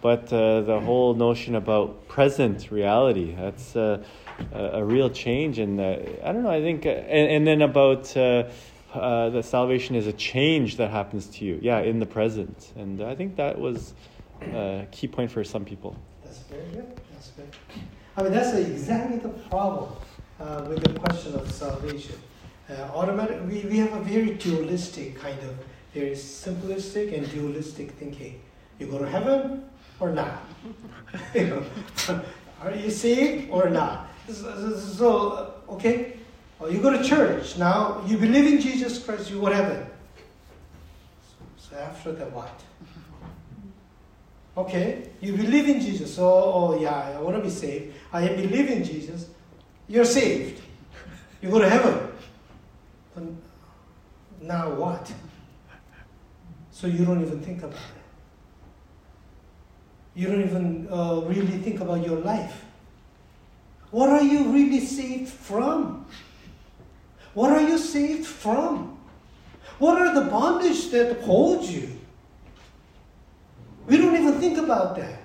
[0.00, 4.02] But uh, the whole notion about present reality, that's uh,
[4.54, 5.58] a, a, real change.
[5.58, 8.16] And uh, I don't know, I think, uh, and, and, then about
[8.94, 12.72] uh, that salvation is a change that happens to you, yeah, in the present.
[12.76, 13.92] And I think that was
[14.40, 15.96] a key point for some people.
[16.24, 17.00] That's very good.
[17.12, 17.48] That's good.
[18.16, 19.92] I mean, that's exactly the problem
[20.40, 22.16] uh, with the question of salvation.
[22.68, 25.56] Uh, automatic, we, we have a very dualistic kind of,
[25.94, 28.40] very simplistic and dualistic thinking.
[28.78, 29.64] You go to heaven
[30.00, 30.44] or not?
[31.34, 31.64] you know,
[32.62, 34.08] are you saved or not?
[34.28, 36.18] So, so okay,
[36.60, 37.56] or you go to church.
[37.56, 39.86] Now you believe in Jesus Christ, you will heaven.
[41.56, 42.62] So, so after that, what?
[44.56, 46.18] Okay, you believe in Jesus.
[46.18, 47.94] Oh, oh yeah, I want to be saved.
[48.12, 49.28] I believe in Jesus.
[49.86, 50.60] You're saved.
[51.40, 52.08] You go to heaven.
[53.14, 53.24] But
[54.42, 55.12] now what?
[56.72, 57.98] So you don't even think about it.
[60.16, 62.64] You don't even uh, really think about your life.
[63.92, 66.06] What are you really saved from?
[67.38, 68.98] What are you saved from?
[69.78, 71.88] What are the bondage that hold you?
[73.86, 75.22] We don't even think about that.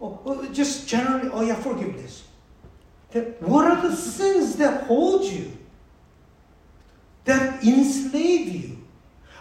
[0.00, 2.22] Oh, oh, just generally, oh yeah, forgiveness.
[3.40, 5.50] What are the sins that hold you?
[7.24, 8.78] That enslave you?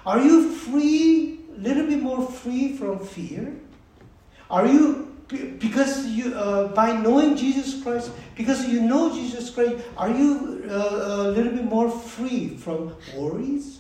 [0.08, 3.54] Are you free, a little bit more free from fear?
[4.50, 10.10] Are you because you uh, by knowing Jesus Christ, because you know Jesus Christ, are
[10.10, 13.80] you uh, a little bit more free from worries?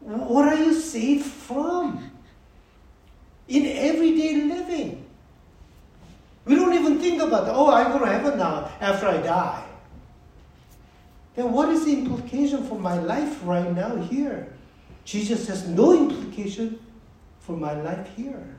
[0.00, 2.10] What are you saved from?
[3.48, 5.04] In everyday living.
[6.44, 9.64] We don't even think about, oh, I go to heaven now after I die.
[11.34, 14.52] Then what is the implication for my life right now here?
[15.04, 16.78] Jesus has no implication
[17.40, 18.55] for my life here.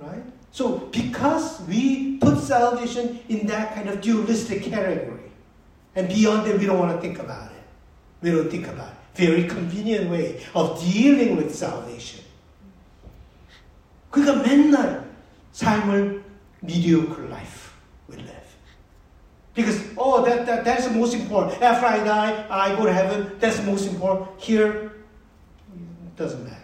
[0.00, 0.22] Right?
[0.52, 5.30] So, because we put salvation in that kind of dualistic category,
[5.94, 7.64] and beyond that, we don't want to think about it.
[8.22, 8.98] We don't think about it.
[9.14, 12.22] Very convenient way of dealing with salvation.
[14.10, 15.04] 그러니까 맨날
[15.52, 16.22] 삶을
[16.62, 17.72] mediocre life
[18.08, 18.46] we live.
[19.54, 21.60] Because, oh, that, that, that's the most important.
[21.62, 23.32] After I die, I go to heaven.
[23.40, 24.28] That's the most important.
[24.38, 24.92] Here,
[25.74, 26.59] it doesn't matter.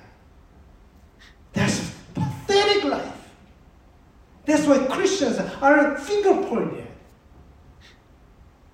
[4.48, 6.88] That's why Christians are finger pointed.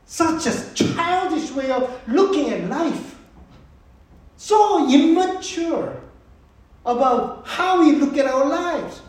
[0.06, 3.18] Such a childish way of looking at life.
[4.38, 6.00] So immature
[6.86, 9.02] about how we look at our lives.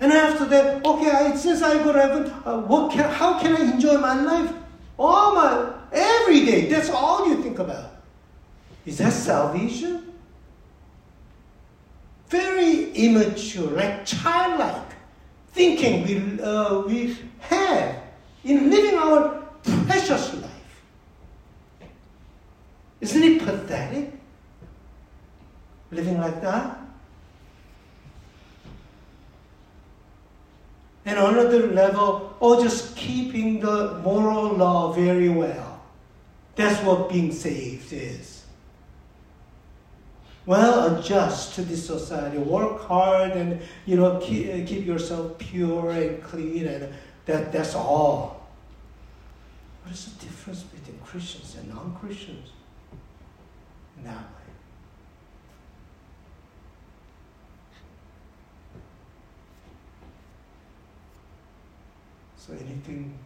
[0.00, 3.56] And after that, okay, I, since I go to heaven, uh, what can, how can
[3.56, 4.52] I enjoy my life?
[4.98, 7.92] All my, every day, that's all you think about.
[8.84, 10.12] Is that salvation?
[12.28, 14.83] Very immature, like childlike
[15.54, 18.02] thinking we, uh, we have
[18.44, 19.42] in living our
[19.86, 20.82] precious life.
[23.00, 24.12] Isn't it pathetic
[25.90, 26.80] living like that?
[31.06, 35.82] And on another level, or just keeping the moral law very well.
[36.56, 38.33] That's what being saved is.
[40.46, 42.36] Well, adjust to this society.
[42.36, 46.92] Work hard and you know keep, keep yourself pure and clean, and
[47.26, 48.46] that, that's all.
[49.82, 52.50] What is the difference between Christians and non-Christians?
[53.98, 54.44] In that way.
[62.36, 63.18] So, anything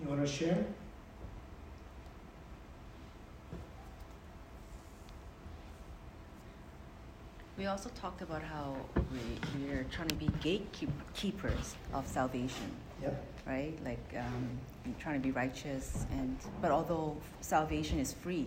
[0.00, 0.64] you want to share?
[7.58, 12.70] We also talked about how we, we're trying to be gatekeepers of salvation.
[13.02, 13.24] Yep.
[13.46, 13.74] Right?
[13.84, 14.48] Like um,
[15.00, 18.46] trying to be righteous, and but although salvation is free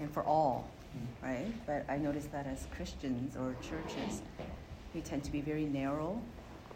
[0.00, 1.26] and for all, mm.
[1.26, 1.52] right?
[1.66, 4.22] But I noticed that as Christians or churches,
[4.94, 6.20] we tend to be very narrow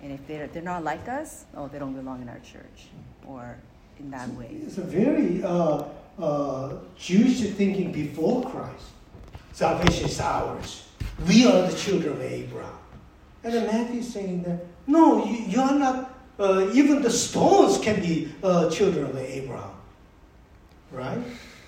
[0.03, 2.89] and if they're, they're not like us, oh, they don't belong in our church
[3.27, 3.57] or
[4.01, 4.51] in that way.
[4.67, 5.85] It's a very uh,
[6.19, 8.87] uh, Jewish thinking before Christ.
[9.53, 10.89] Salvation is ours.
[11.27, 12.79] We are the children of Abraham.
[13.45, 17.79] And then Matthew is saying that, no, you, you are not, uh, even the stones
[17.79, 19.71] can be uh, children of Abraham.
[20.91, 21.23] Right?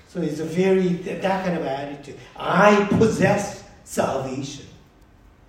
[0.09, 2.19] So it's a very, that kind of attitude.
[2.37, 4.67] I possess salvation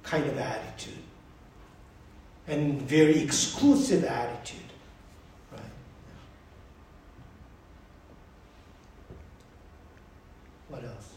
[0.04, 0.94] kind of attitude
[2.48, 4.60] and very exclusive attitude.
[5.52, 5.62] Right?
[10.70, 11.14] What else?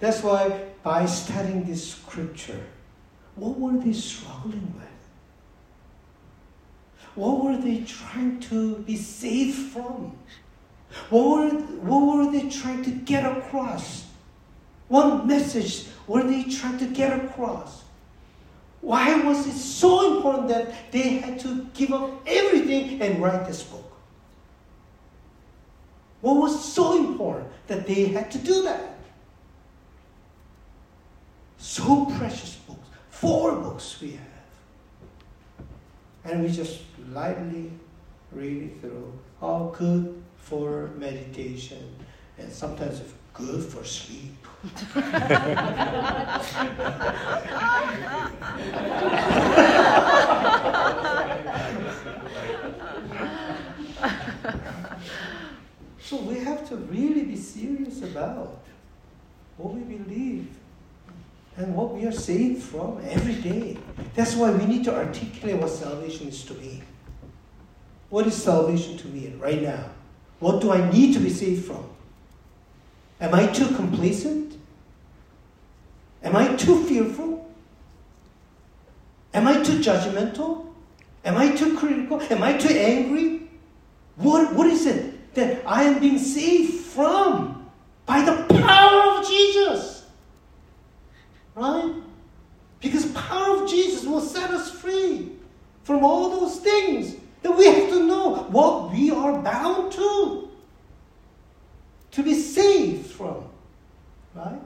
[0.00, 2.64] That's why by studying this scripture,
[3.34, 4.84] what were they struggling with?
[7.14, 10.16] What were they trying to be saved from?
[11.10, 11.48] What were,
[11.80, 14.06] what were they trying to get across?
[14.86, 17.82] What message were they trying to get across?
[18.80, 23.64] Why was it so important that they had to give up everything and write this
[23.64, 23.84] book?
[26.20, 28.97] What was so important that they had to do that?
[31.58, 34.22] So precious books, four books we have.
[36.24, 36.82] And we just
[37.12, 37.72] lightly
[38.30, 39.12] read it through.
[39.42, 41.94] All good for meditation
[42.38, 43.02] and sometimes
[43.34, 44.34] good for sleep.
[56.00, 58.60] so we have to really be serious about
[59.56, 60.57] what we believe
[61.58, 63.76] and what we are saved from every day.
[64.14, 66.82] That's why we need to articulate what salvation is to me.
[68.10, 69.90] What is salvation to me right now?
[70.38, 71.84] What do I need to be saved from?
[73.20, 74.56] Am I too complacent?
[76.22, 77.44] Am I too fearful?
[79.34, 80.66] Am I too judgmental?
[81.24, 82.22] Am I too critical?
[82.30, 83.48] Am I too angry?
[84.16, 87.68] What, what is it that I am being saved from
[88.06, 89.97] by the power of Jesus?
[91.58, 91.92] Right?
[92.78, 95.32] Because power of Jesus will set us free
[95.82, 100.48] from all those things that we have to know what we are bound to
[102.12, 103.44] to be saved from.
[104.36, 104.60] Right?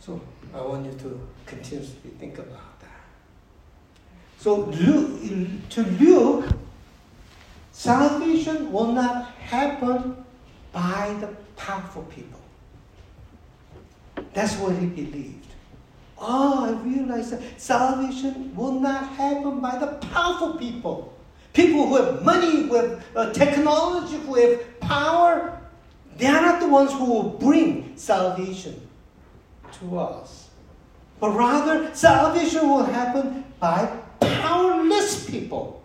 [0.00, 0.20] So
[0.54, 3.00] I want you to continuously think about that.
[4.38, 6.54] So to Luke,
[7.72, 10.22] salvation will not happen
[10.70, 12.40] by the powerful people.
[14.32, 15.46] That's what he believed.
[16.20, 21.14] Oh, I realized that salvation will not happen by the powerful people.
[21.52, 25.60] People who have money, who have uh, technology, who have power,
[26.16, 28.80] they are not the ones who will bring salvation
[29.80, 30.50] to us.
[31.20, 33.86] But rather, salvation will happen by
[34.20, 35.82] powerless people.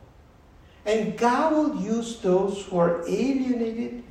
[0.86, 4.03] And God will use those who are alienated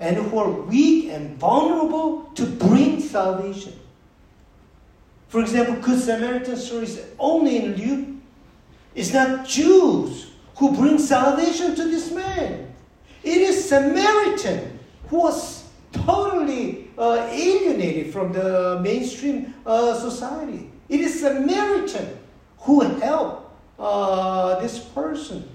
[0.00, 3.72] and who are weak and vulnerable to bring salvation.
[5.28, 8.08] For example, Good Samaritan story is only in Luke.
[8.94, 12.74] It's not Jews who bring salvation to this man.
[13.22, 14.78] It is Samaritan
[15.08, 20.70] who was totally uh, alienated from the mainstream uh, society.
[20.88, 22.18] It is Samaritan
[22.58, 25.48] who helped uh, this person.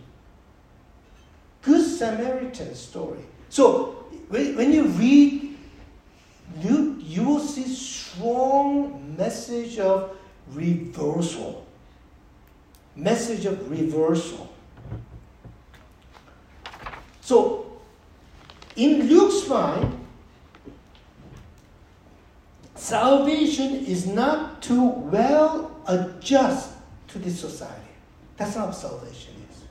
[1.61, 3.19] Good Samaritan story.
[3.49, 5.57] So when, when you read
[6.63, 10.15] Luke, you will see strong message of
[10.51, 11.65] reversal.
[12.95, 14.53] Message of reversal.
[17.21, 17.81] So,
[18.75, 19.99] in Luke's mind,
[22.75, 26.71] salvation is not to well adjust
[27.09, 27.79] to this society.
[28.37, 29.63] That's not what salvation is.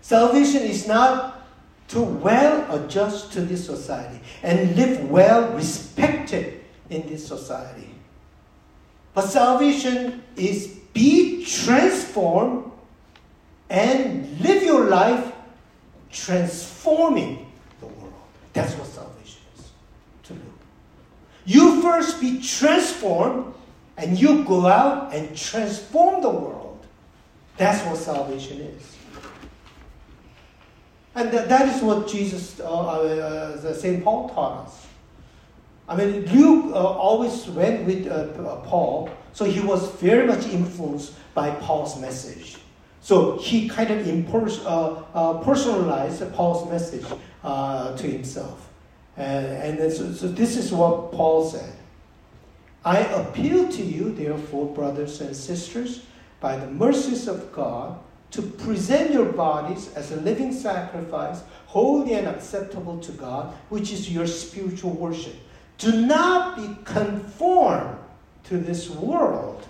[0.00, 1.39] Salvation is not
[1.90, 7.90] to well adjust to this society and live well respected in this society.
[9.12, 12.70] But salvation is be transformed
[13.68, 15.32] and live your life
[16.12, 18.12] transforming the world.
[18.52, 19.70] That's what salvation is
[20.24, 20.52] to do.
[21.44, 23.52] You first be transformed
[23.96, 26.86] and you go out and transform the world.
[27.56, 28.96] That's what salvation is.
[31.14, 34.02] And that, that is what Jesus, uh, uh, St.
[34.04, 34.86] Paul taught us.
[35.88, 40.46] I mean, Luke uh, always went with uh, uh, Paul, so he was very much
[40.46, 42.58] influenced by Paul's message.
[43.00, 47.06] So he kind of impers- uh, personalized Paul's message
[47.42, 48.68] to himself.
[49.16, 51.74] And, and so, so this is what Paul said.
[52.84, 56.04] I appeal to you, therefore, brothers and sisters,
[56.40, 57.98] by the mercies of God,
[58.30, 64.10] to present your bodies as a living sacrifice, holy and acceptable to God, which is
[64.10, 65.34] your spiritual worship.
[65.78, 67.98] Do not be conformed
[68.44, 69.66] to this world,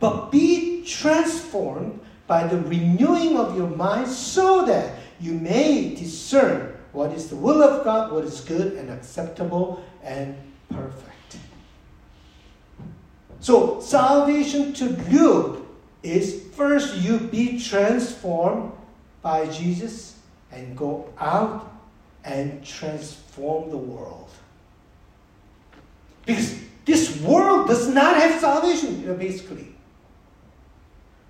[0.00, 7.12] but be transformed by the renewing of your mind so that you may discern what
[7.12, 10.36] is the will of God, what is good and acceptable and
[10.70, 11.36] perfect.
[13.40, 15.66] So, salvation to Luke
[16.02, 18.72] is first you be transformed
[19.22, 20.16] by Jesus
[20.50, 21.70] and go out
[22.24, 24.30] and transform the world.
[26.24, 29.74] Because this world does not have salvation, basically.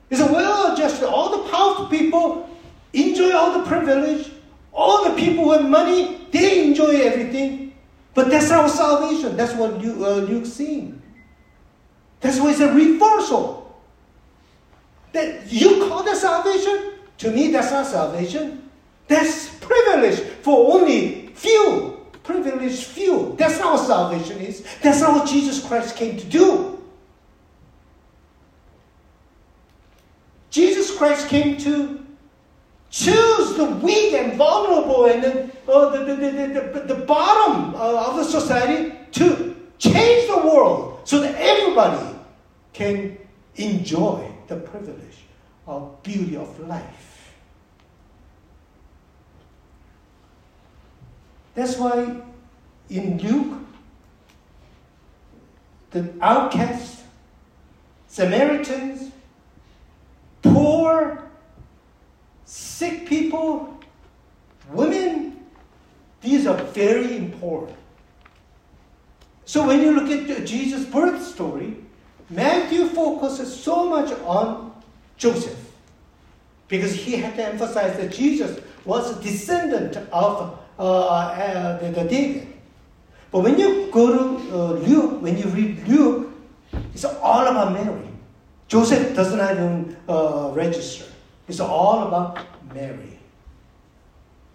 [0.09, 2.49] It's a well adjusted, all the powerful people
[2.93, 4.31] enjoy all the privilege,
[4.73, 7.75] all the people with money, they enjoy everything.
[8.15, 9.37] But that's our salvation.
[9.37, 11.03] That's what Luke, uh, Luke's seeing.
[12.21, 13.66] That's why it's a reversal.
[15.17, 16.93] That you call that salvation?
[17.25, 18.69] To me, that's not salvation.
[19.09, 22.07] That's privilege for only few.
[22.23, 23.35] Privileged few.
[23.39, 24.63] That's not what salvation is.
[24.83, 26.85] That's not what Jesus Christ came to do.
[30.51, 32.05] Jesus Christ came to
[32.91, 38.11] choose the weak and vulnerable and the, uh, the, the, the, the, the bottom uh,
[38.11, 42.19] of the society to change the world so that everybody
[42.75, 43.17] can
[43.57, 45.06] enjoy the privilege
[45.67, 47.33] of beauty of life.
[51.55, 52.21] That's why
[52.91, 53.61] in Luke,
[55.91, 57.03] the outcasts,
[58.09, 59.11] Samaritans,
[60.43, 61.25] poor,
[62.45, 63.79] sick people,
[64.71, 65.45] women,
[66.21, 67.79] these are very important.
[69.45, 71.77] So when you look at Jesus' birth story,
[72.29, 74.66] Matthew focuses so much on
[75.17, 75.67] Joseph
[76.69, 82.09] because he had to emphasize that Jesus was a descendant of uh, uh, the, the,
[82.09, 82.49] David.
[83.31, 86.33] But when you go to uh, Luke, when you read Luke,
[86.93, 88.09] it's all about Mary.
[88.69, 91.05] Joseph does not even uh, register.
[91.49, 92.39] It's all about
[92.75, 93.19] Mary.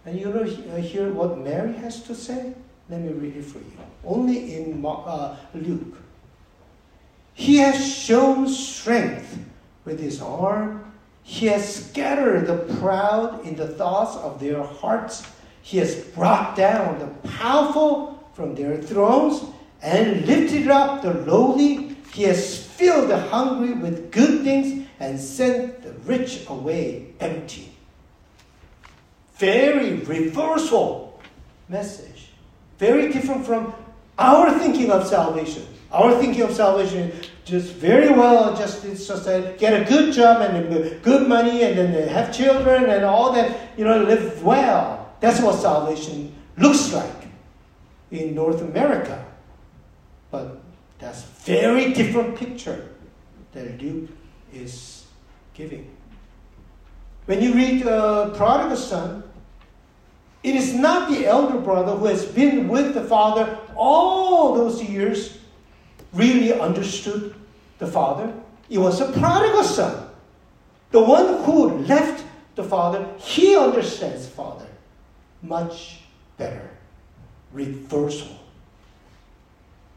[0.04, 2.52] And you know, uh, hear what Mary has to say?
[2.88, 3.78] Let me read it for you.
[4.04, 5.96] Only in uh, Luke.
[7.34, 9.38] He has shown strength
[9.84, 10.92] with his arm.
[11.22, 15.26] He has scattered the proud in the thoughts of their hearts.
[15.62, 19.42] He has brought down the powerful from their thrones
[19.82, 21.96] and lifted up the lowly.
[22.12, 27.72] He has filled the hungry with good things and sent the rich away empty.
[29.36, 31.20] Very reversal
[31.68, 32.30] message.
[32.78, 33.74] Very different from
[34.18, 35.66] our thinking of salvation.
[35.92, 37.12] Our thinking of salvation
[37.44, 39.26] just very well just it's just
[39.58, 43.84] get a good job and good money and then have children and all that, you
[43.84, 45.14] know, live well.
[45.20, 47.28] That's what salvation looks like
[48.10, 49.24] in North America.
[50.30, 50.62] But
[50.98, 52.88] that's a very different picture
[53.52, 54.08] that Luke
[54.52, 55.04] is
[55.52, 55.90] giving.
[57.26, 59.22] When you read uh, Prodigal Son,
[60.42, 65.38] it is not the elder brother who has been with the father all those years
[66.12, 67.34] really understood
[67.78, 68.32] the father.
[68.68, 70.08] It was a prodigal son.
[70.90, 74.66] The one who left the father, he understands father
[75.42, 76.00] much
[76.36, 76.70] better.
[77.52, 78.38] Reversal.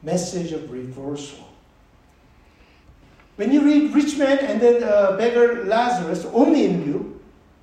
[0.01, 1.47] Message of reversal.
[3.35, 7.21] When you read rich man and then uh, beggar Lazarus only in Luke,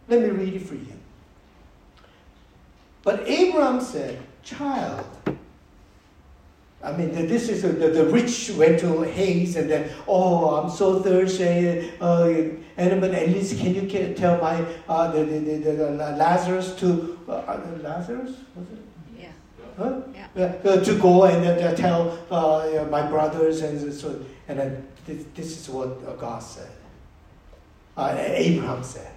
[0.09, 0.87] let me read it for you.
[3.03, 5.05] But Abraham said, Child.
[6.83, 11.01] I mean, this is the, the rich went to Hades and then, oh, I'm so
[11.01, 11.93] thirsty.
[12.01, 16.75] Uh, and but at least can you tell my uh, the, the, the, the Lazarus
[16.77, 18.79] to uh, uh, Lazarus was it?
[19.17, 19.29] Yeah.
[19.77, 20.01] Huh?
[20.35, 20.57] Yeah.
[20.65, 25.61] Uh, to go and uh, tell uh, my brothers and so and then this, this
[25.61, 26.71] is what God said.
[27.97, 29.13] Abraham said.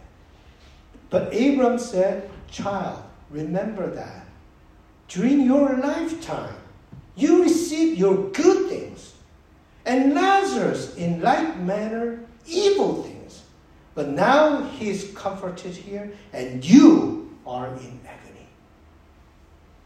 [1.09, 4.27] But Abraham said, Child, remember that.
[5.07, 6.55] During your lifetime,
[7.15, 9.13] you receive your good things,
[9.85, 13.43] and Lazarus, in like manner, evil things.
[13.93, 18.47] But now he is comforted here, and you are in agony.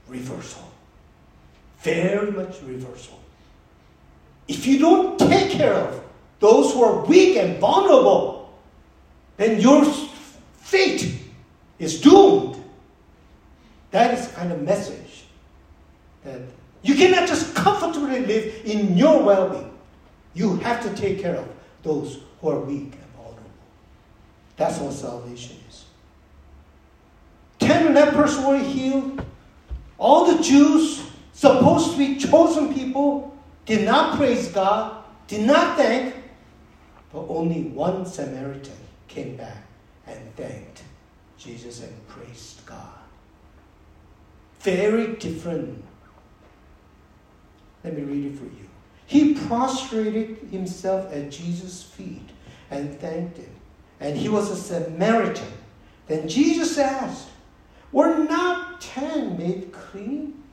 [0.08, 0.64] Reversal.
[1.80, 3.20] Very much reversal.
[4.48, 6.02] If you don't take care of
[6.40, 8.58] those who are weak and vulnerable,
[9.38, 9.86] then your
[10.58, 11.22] fate
[11.78, 12.64] is doomed.
[13.92, 15.26] That is kind of message
[16.24, 16.42] that
[16.82, 19.72] you cannot just comfortably live in your well being.
[20.34, 21.48] You have to take care of
[21.84, 23.52] those who are weak and vulnerable.
[24.56, 25.86] That's what salvation is.
[27.60, 29.24] Ten lepers were healed.
[29.98, 31.04] All the Jews,
[31.34, 36.16] supposed to be chosen people, did not praise God, did not thank,
[37.12, 38.78] but only one Samaritan
[39.08, 39.64] came back
[40.08, 40.84] and thanked
[41.38, 42.88] Jesus and praised God.
[44.62, 45.84] Very different.
[47.84, 48.70] Let me read it for you.
[49.06, 52.30] He prostrated himself at Jesus' feet
[52.70, 53.50] and thanked him.
[54.00, 55.52] And he was a Samaritan.
[56.08, 57.30] Then Jesus asked,
[57.92, 60.44] Were not ten made clean?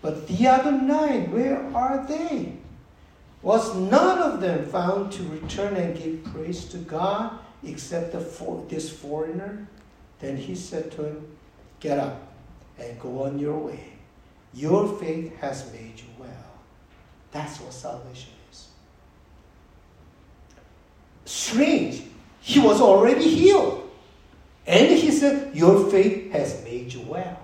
[0.00, 2.54] But the other nine, where are they?
[3.42, 8.90] Was none of them found to return and give praise to God except for, this
[8.90, 9.66] foreigner?
[10.18, 11.26] Then he said to him,
[11.80, 12.32] Get up
[12.78, 13.92] and go on your way.
[14.54, 16.07] Your faith has made you.
[17.30, 18.68] That's what salvation is.
[21.24, 22.02] Strange.
[22.40, 23.90] He was already healed.
[24.66, 27.38] And he said, Your faith has made you well.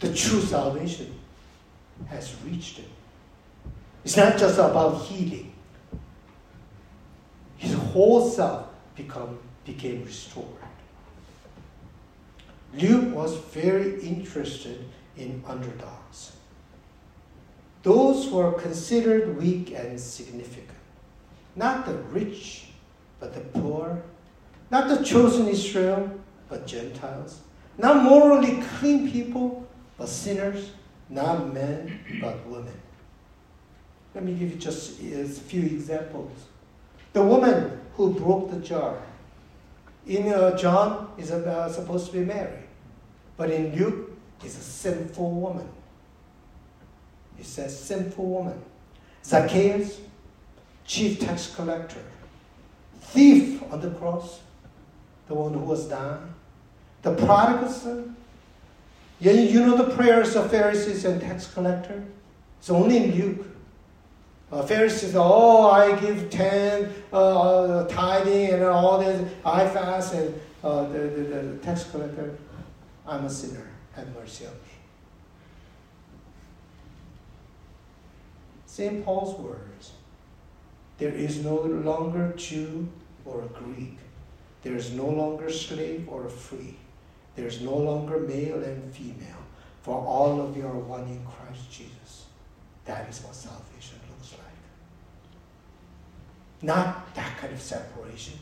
[0.00, 1.14] The true salvation
[2.08, 2.90] has reached him.
[4.04, 5.52] It's not just about healing.
[7.56, 10.46] His whole self become, became restored.
[12.74, 14.84] Luke was very interested
[15.16, 15.97] in underdogs.
[17.82, 20.68] Those who are considered weak and significant.
[21.56, 22.68] Not the rich,
[23.20, 24.02] but the poor.
[24.70, 26.10] Not the chosen Israel,
[26.48, 27.40] but Gentiles.
[27.78, 29.66] Not morally clean people,
[29.96, 30.72] but sinners.
[31.08, 32.74] Not men, but women.
[34.14, 36.32] Let me give you just a few examples.
[37.12, 38.98] The woman who broke the jar.
[40.06, 42.62] In uh, John is about, supposed to be Mary,
[43.36, 44.10] but in Luke
[44.44, 45.68] is a sinful woman.
[47.38, 48.60] It says sinful woman.
[49.24, 50.00] Zacchaeus,
[50.84, 52.02] chief tax collector,
[53.00, 54.40] thief on the cross,
[55.28, 56.34] the one who was dying,
[57.02, 58.16] the prodigal son.
[59.20, 62.04] You, you know the prayers of Pharisees and tax collector?
[62.58, 63.46] It's only in Luke.
[64.50, 69.30] Uh, Pharisees, oh, I give ten, uh, tithing, and all this.
[69.44, 72.36] I fast, and uh, the, the, the tax collector,
[73.06, 73.68] I'm a sinner.
[73.92, 74.77] Have mercy on me.
[78.78, 79.04] St.
[79.04, 79.90] Paul's words
[80.98, 82.88] there is no longer Jew
[83.24, 83.98] or Greek.
[84.62, 86.76] There is no longer slave or free.
[87.34, 89.42] There is no longer male and female.
[89.82, 92.26] For all of you are one in Christ Jesus.
[92.84, 94.62] That is what salvation looks like.
[96.62, 98.38] Not that kind of separation,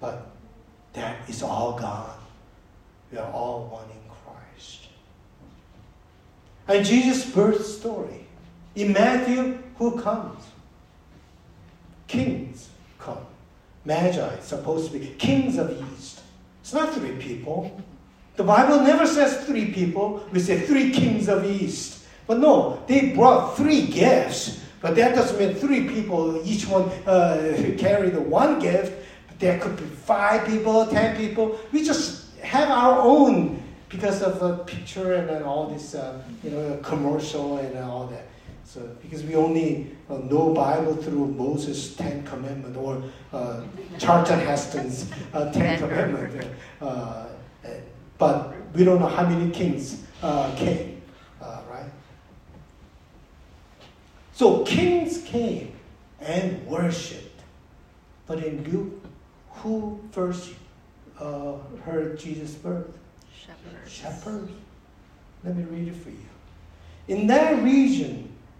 [0.00, 0.26] but
[0.94, 2.18] that is all gone.
[3.10, 4.88] We are all one in Christ.
[6.66, 8.21] And Jesus' birth story.
[8.74, 10.42] In Matthew, who comes?
[12.06, 12.68] Kings
[12.98, 13.18] come.
[13.84, 16.20] Magi, supposed to be kings of the east.
[16.62, 17.82] It's not three people.
[18.36, 20.26] The Bible never says three people.
[20.32, 22.04] We say three kings of the east.
[22.26, 24.60] But no, they brought three gifts.
[24.80, 28.92] But that doesn't mean three people, each one uh, carried one gift.
[29.28, 31.58] But there could be five people, ten people.
[31.72, 36.78] We just have our own because of the picture and all this, uh, you know,
[36.82, 38.26] commercial and all that.
[38.72, 43.64] So because we only uh, know Bible through Moses' Ten Commandment or uh,
[43.98, 46.48] Charlton Heston's uh, Ten Commandment,
[46.80, 47.26] uh,
[48.16, 51.02] but we don't know how many kings uh, came,
[51.42, 51.90] uh, right?
[54.32, 55.74] So kings came
[56.18, 57.42] and worshipped,
[58.26, 59.04] but in Luke,
[59.50, 60.54] who first
[61.18, 62.86] heard Jesus' birth?
[63.38, 63.92] Shepherds.
[63.92, 64.52] Shepherds.
[65.44, 66.16] Let me read it for you.
[67.08, 68.31] In that region,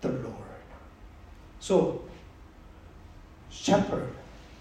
[0.00, 0.34] the Lord.
[1.60, 2.02] So,
[3.50, 4.12] shepherd,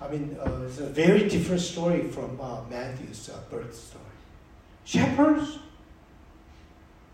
[0.02, 4.04] I mean, uh, it's a very different story from uh, Matthew's uh, birth story.
[4.86, 5.60] Shepherds,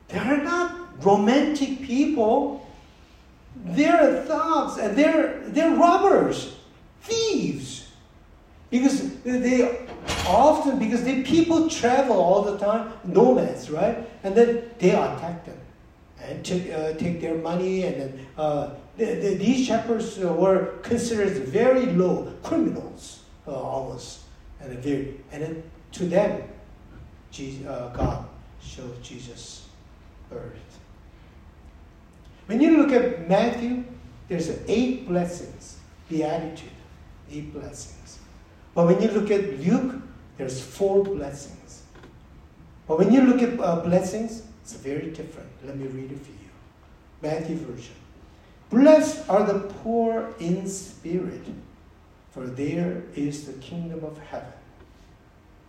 [0.10, 2.68] they are not romantic people.
[3.66, 6.56] They're thugs and they're, they're robbers,
[7.02, 7.88] thieves.
[8.70, 9.88] Because they
[10.28, 13.98] often, because the people travel all the time, nomads, right?
[14.24, 15.58] And then they attack them
[16.28, 17.84] and take, uh, take their money.
[17.84, 24.22] And then uh, the, the, these shepherds were considered very low criminals, uh, almost.
[24.60, 25.64] And, very, and then
[25.94, 26.44] to them,
[27.32, 28.26] Jesus, uh, God
[28.62, 29.68] showed Jesus'
[30.30, 30.80] birth.
[32.46, 33.84] When you look at Matthew,
[34.28, 36.70] there's eight blessings, beatitude,
[37.32, 38.20] eight blessings.
[38.76, 40.02] But when you look at Luke,
[40.38, 41.84] there's four blessings.
[42.88, 45.50] But when you look at uh, blessings, it's very different.
[45.66, 46.50] Let me read it for you.
[47.22, 47.96] Matthew version.
[48.70, 51.46] Blessed are the poor in spirit,
[52.32, 54.54] for there is the kingdom of heaven.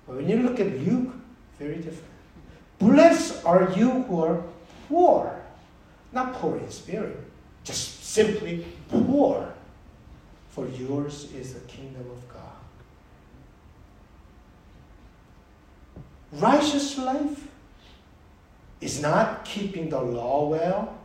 [0.06, 1.12] But when you look at Luke,
[1.58, 2.12] very different.
[2.78, 4.42] Blessed are you who are
[4.88, 5.42] poor,
[6.12, 7.18] not poor in spirit,
[7.64, 9.52] just simply poor,
[10.50, 12.42] for yours is the kingdom of God.
[16.32, 17.48] Righteous life
[18.80, 20.98] is not keeping the law well.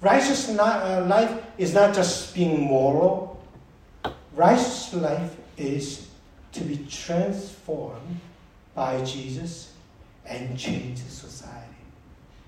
[0.00, 3.42] Righteous uh, life is not just being moral.
[4.34, 6.08] Righteous life is
[6.52, 8.20] to be transformed
[8.74, 9.74] by Jesus
[10.24, 11.66] and change society.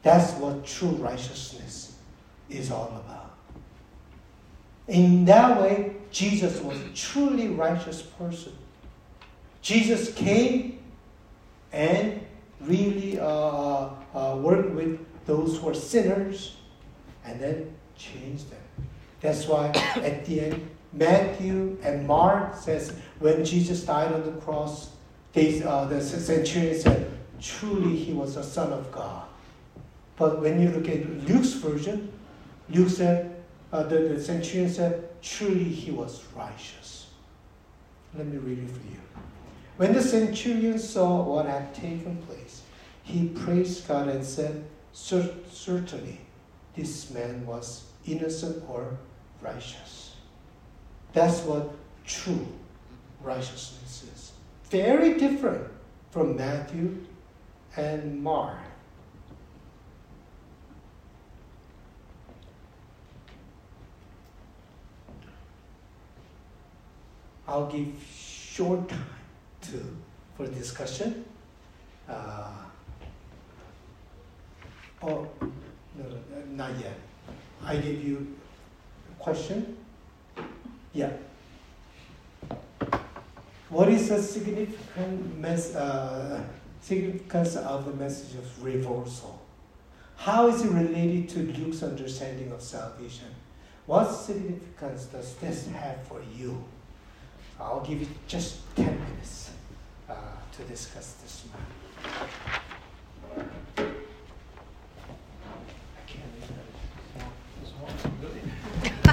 [0.03, 1.97] That's what true righteousness
[2.49, 3.35] is all about.
[4.89, 8.53] In that way, Jesus was a truly righteous person.
[9.63, 10.79] Jesus came
[11.73, 12.21] and
[12.61, 16.57] really uh, uh, work with those who are sinners
[17.25, 18.61] and then change them.
[19.21, 24.91] That's why at the end, Matthew and Mark says when Jesus died on the cross,
[25.33, 27.11] they, uh, the centurion said,
[27.41, 29.25] truly he was the Son of God.
[30.17, 32.13] But when you look at Luke's version,
[32.69, 33.43] Luke said,
[33.73, 37.07] uh, the, the centurion said, truly he was righteous.
[38.15, 39.01] Let me read it for you.
[39.79, 42.42] When the centurion saw what had taken place,
[43.03, 46.21] he praised God and said, Certainly,
[46.75, 48.99] this man was innocent or
[49.41, 50.17] righteous.
[51.13, 51.75] That's what
[52.07, 52.47] true
[53.23, 54.33] righteousness is.
[54.71, 55.69] Very different
[56.11, 57.05] from Matthew
[57.77, 58.59] and Mark.
[67.47, 69.05] I'll give short time
[69.63, 69.97] to
[70.37, 71.25] for discussion.
[72.09, 72.51] Uh,
[75.03, 76.05] oh, no,
[76.51, 76.99] not yet.
[77.65, 78.37] I give you
[79.11, 79.77] a question.
[80.93, 81.13] Yeah.
[83.69, 86.43] What is the significant mes- uh,
[86.81, 89.41] significance of the message of reversal?
[90.17, 93.29] How is it related to Luke's understanding of salvation?
[93.87, 96.63] What significance does this have for you?
[97.59, 99.51] I'll give you just 10 minutes
[100.09, 100.15] uh,
[100.57, 102.62] to discuss this matter.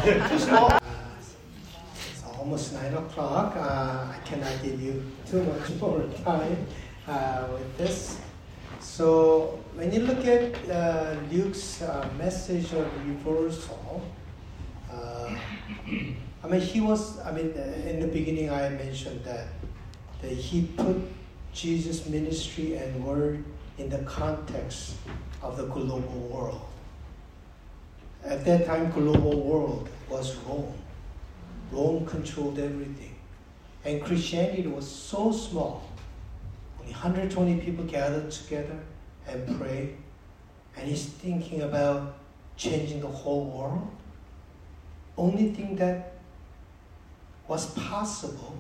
[0.06, 0.80] Uh,
[2.12, 3.56] it's almost 9 o'clock.
[3.56, 6.66] Uh, I cannot give you too much more time
[7.08, 8.20] uh, with this.
[8.80, 14.02] So, when you look at uh, Luke's uh, message of reversal,
[14.92, 19.48] I mean, he was, I mean, in the beginning I mentioned that,
[20.22, 20.98] that he put
[21.54, 23.44] Jesus' ministry and word
[23.78, 24.96] in the context
[25.42, 26.69] of the global world.
[28.24, 30.74] At that time, global world was Rome.
[31.72, 33.16] Rome controlled everything.
[33.86, 35.90] And Christianity was so small.
[36.80, 38.80] Only 120 people gathered together
[39.28, 39.96] and pray.
[40.76, 42.18] And he's thinking about
[42.58, 43.90] changing the whole world.
[45.18, 46.14] Only thing that
[47.48, 48.58] was possible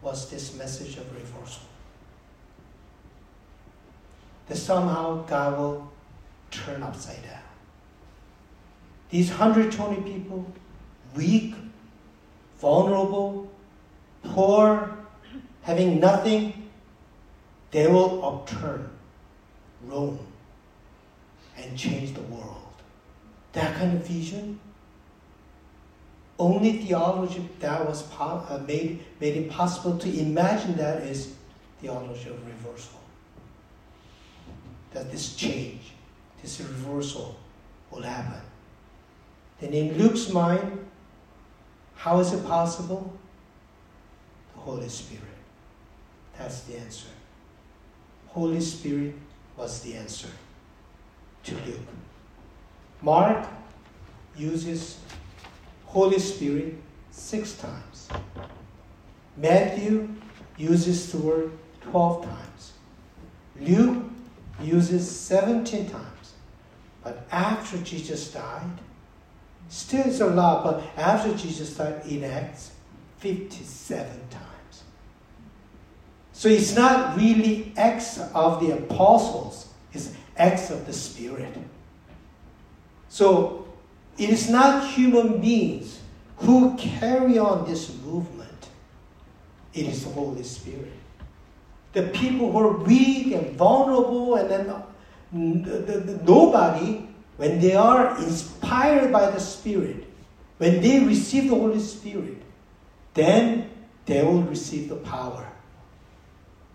[0.00, 1.62] was this message of reversal.
[4.52, 5.92] that somehow God will
[6.50, 7.41] turn upside down.
[9.12, 10.50] These 120 people,
[11.14, 11.54] weak,
[12.58, 13.52] vulnerable,
[14.24, 14.96] poor,
[15.60, 16.70] having nothing,
[17.72, 18.88] they will upturn
[19.84, 20.18] Rome
[21.58, 22.72] and change the world.
[23.52, 24.58] That kind of vision,
[26.38, 31.34] only theology that was uh, made, made it possible to imagine that is
[31.82, 32.98] theology of reversal.
[34.92, 35.92] That this change,
[36.40, 37.36] this reversal
[37.90, 38.40] will happen.
[39.62, 40.84] Then in Luke's mind,
[41.94, 43.12] how is it possible?
[44.54, 45.22] The Holy Spirit.
[46.36, 47.06] That's the answer.
[48.26, 49.14] Holy Spirit
[49.56, 50.26] was the answer
[51.44, 51.86] to Luke.
[53.02, 53.46] Mark
[54.36, 54.98] uses
[55.86, 56.74] Holy Spirit
[57.12, 58.08] six times.
[59.36, 60.08] Matthew
[60.56, 61.52] uses the word
[61.82, 62.72] 12 times.
[63.60, 64.06] Luke
[64.60, 66.32] uses 17 times.
[67.04, 68.80] But after Jesus died,
[69.72, 72.72] still it's a lot, but after Jesus died in Acts,
[73.18, 74.82] 57 times.
[76.32, 81.56] So it's not really acts of the apostles, it's acts of the Spirit.
[83.08, 83.66] So
[84.18, 86.00] it is not human beings
[86.38, 88.68] who carry on this movement,
[89.72, 90.92] it is the Holy Spirit.
[91.92, 97.06] The people who are weak and vulnerable, and then the, the, the, nobody,
[97.42, 100.04] when they are inspired by the Spirit,
[100.58, 102.40] when they receive the Holy Spirit,
[103.14, 103.68] then
[104.06, 105.50] they will receive the power.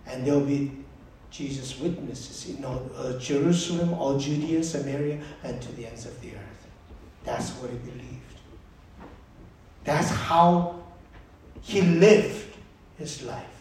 [0.05, 0.74] And they'll be
[1.32, 6.32] Jesus' witnesses in all, uh, Jerusalem, all Judea, Samaria, and to the ends of the
[6.36, 6.68] earth.
[7.24, 8.36] That's what he believed.
[9.86, 10.84] That's how
[11.61, 12.57] he lived
[12.97, 13.55] his life.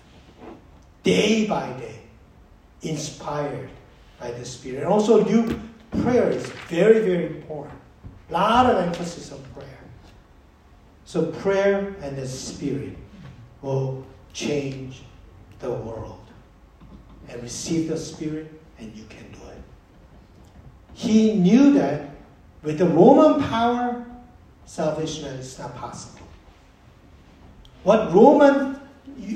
[1.04, 2.00] Day by day,
[2.82, 3.70] inspired
[4.18, 4.82] by the Spirit.
[4.82, 5.56] And also, Luke,
[6.02, 7.78] prayer is very, very important.
[8.30, 9.66] A lot of emphasis on prayer.
[11.04, 12.96] So, prayer and the Spirit
[13.62, 15.02] will change
[15.60, 16.20] the world.
[17.28, 19.62] And receive the Spirit, and you can do it.
[20.94, 22.10] He knew that
[22.62, 24.04] with the Roman power,
[24.64, 26.26] salvation is not possible.
[27.84, 28.80] What Roman,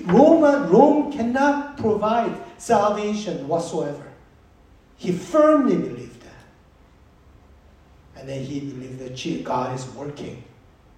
[0.07, 4.11] Roman Rome cannot provide salvation whatsoever.
[4.97, 6.10] He firmly believed.
[8.21, 10.45] And then he believed that God is working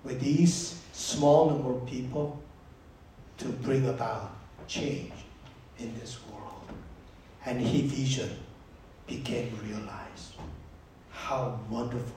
[0.02, 2.42] with these small number of people
[3.38, 4.32] to bring about
[4.66, 5.12] change
[5.78, 6.64] in this world.
[7.46, 8.30] And his vision
[9.06, 10.34] became realized.
[11.12, 12.16] How wonderful,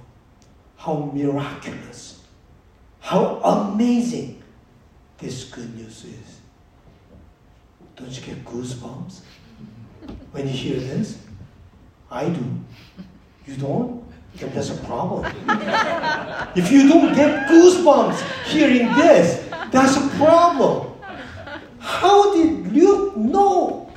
[0.76, 2.24] how miraculous,
[3.00, 4.42] how amazing
[5.20, 6.40] this good news is.
[7.96, 9.20] Don't you get goosebumps
[10.32, 11.20] when you hear this?
[12.10, 12.44] I do.
[13.46, 14.05] You don't?
[14.38, 15.26] Then there's a problem.
[16.56, 20.92] if you don't get goosebumps hearing this, that's a problem.
[21.80, 23.94] How did Luke know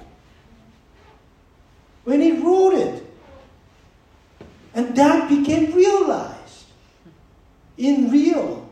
[2.04, 3.04] when he wrote it?
[4.74, 6.66] And that became realized
[7.76, 8.68] in real.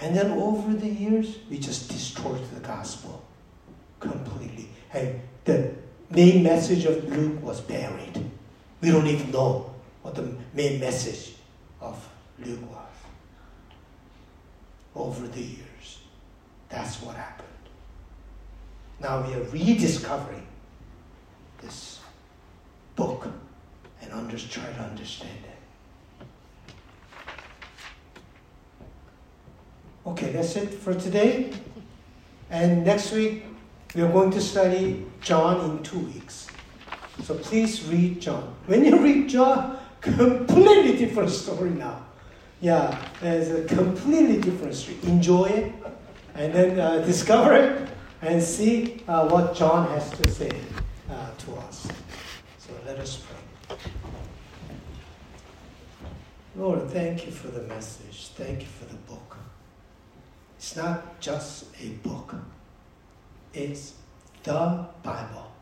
[0.00, 3.22] And then over the years, we just distorted the gospel
[4.00, 4.68] completely.
[4.94, 5.74] And the
[6.10, 8.30] main message of Luke was buried.
[8.80, 9.74] We don't even know
[10.08, 11.34] what the main message
[11.82, 12.78] of Luke was.
[14.94, 15.98] Over the years,
[16.70, 17.48] that's what happened.
[19.00, 20.46] Now we are rediscovering
[21.60, 22.00] this
[22.96, 23.28] book
[24.00, 26.24] and under, try to understand it.
[30.06, 31.52] Okay, that's it for today.
[32.48, 33.44] And next week,
[33.94, 36.46] we are going to study John in two weeks.
[37.24, 38.54] So please read John.
[38.66, 42.04] When you read John, completely different story now.
[42.60, 44.98] Yeah, it's a completely different story.
[45.04, 45.72] Enjoy it,
[46.34, 47.88] and then uh, discover it,
[48.22, 50.50] and see uh, what John has to say
[51.10, 51.88] uh, to us.
[52.58, 53.22] So let us
[53.66, 53.76] pray.
[56.56, 58.28] Lord, thank you for the message.
[58.34, 59.36] Thank you for the book.
[60.58, 62.34] It's not just a book,
[63.54, 63.94] it's
[64.42, 65.52] the Bible.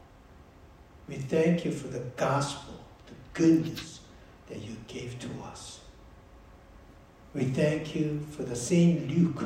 [1.06, 3.95] We thank you for the gospel, the goodness
[4.48, 5.80] that you gave to us.
[7.34, 9.44] We thank you for the same Luke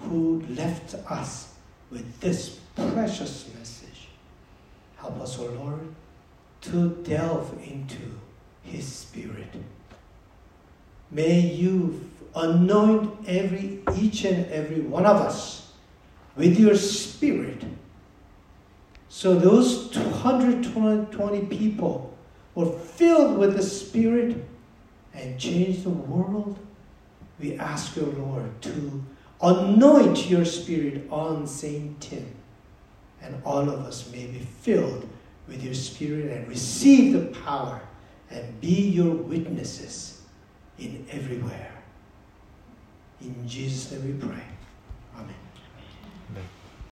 [0.00, 1.54] who left us
[1.90, 4.08] with this precious message.
[4.96, 5.80] Help us, O oh Lord,
[6.62, 8.20] to delve into
[8.62, 9.52] his spirit.
[11.10, 15.72] May you anoint every each and every one of us
[16.36, 17.62] with your spirit
[19.12, 22.11] So those 220 people
[22.54, 24.36] were filled with the Spirit
[25.14, 26.58] and changed the world.
[27.40, 29.02] We ask you, Lord, to
[29.40, 32.00] anoint your Spirit on St.
[32.00, 32.34] Tim,
[33.20, 35.08] and all of us may be filled
[35.48, 37.80] with your Spirit and receive the power
[38.30, 40.22] and be your witnesses
[40.78, 41.72] in everywhere.
[43.20, 44.51] In Jesus' name we pray.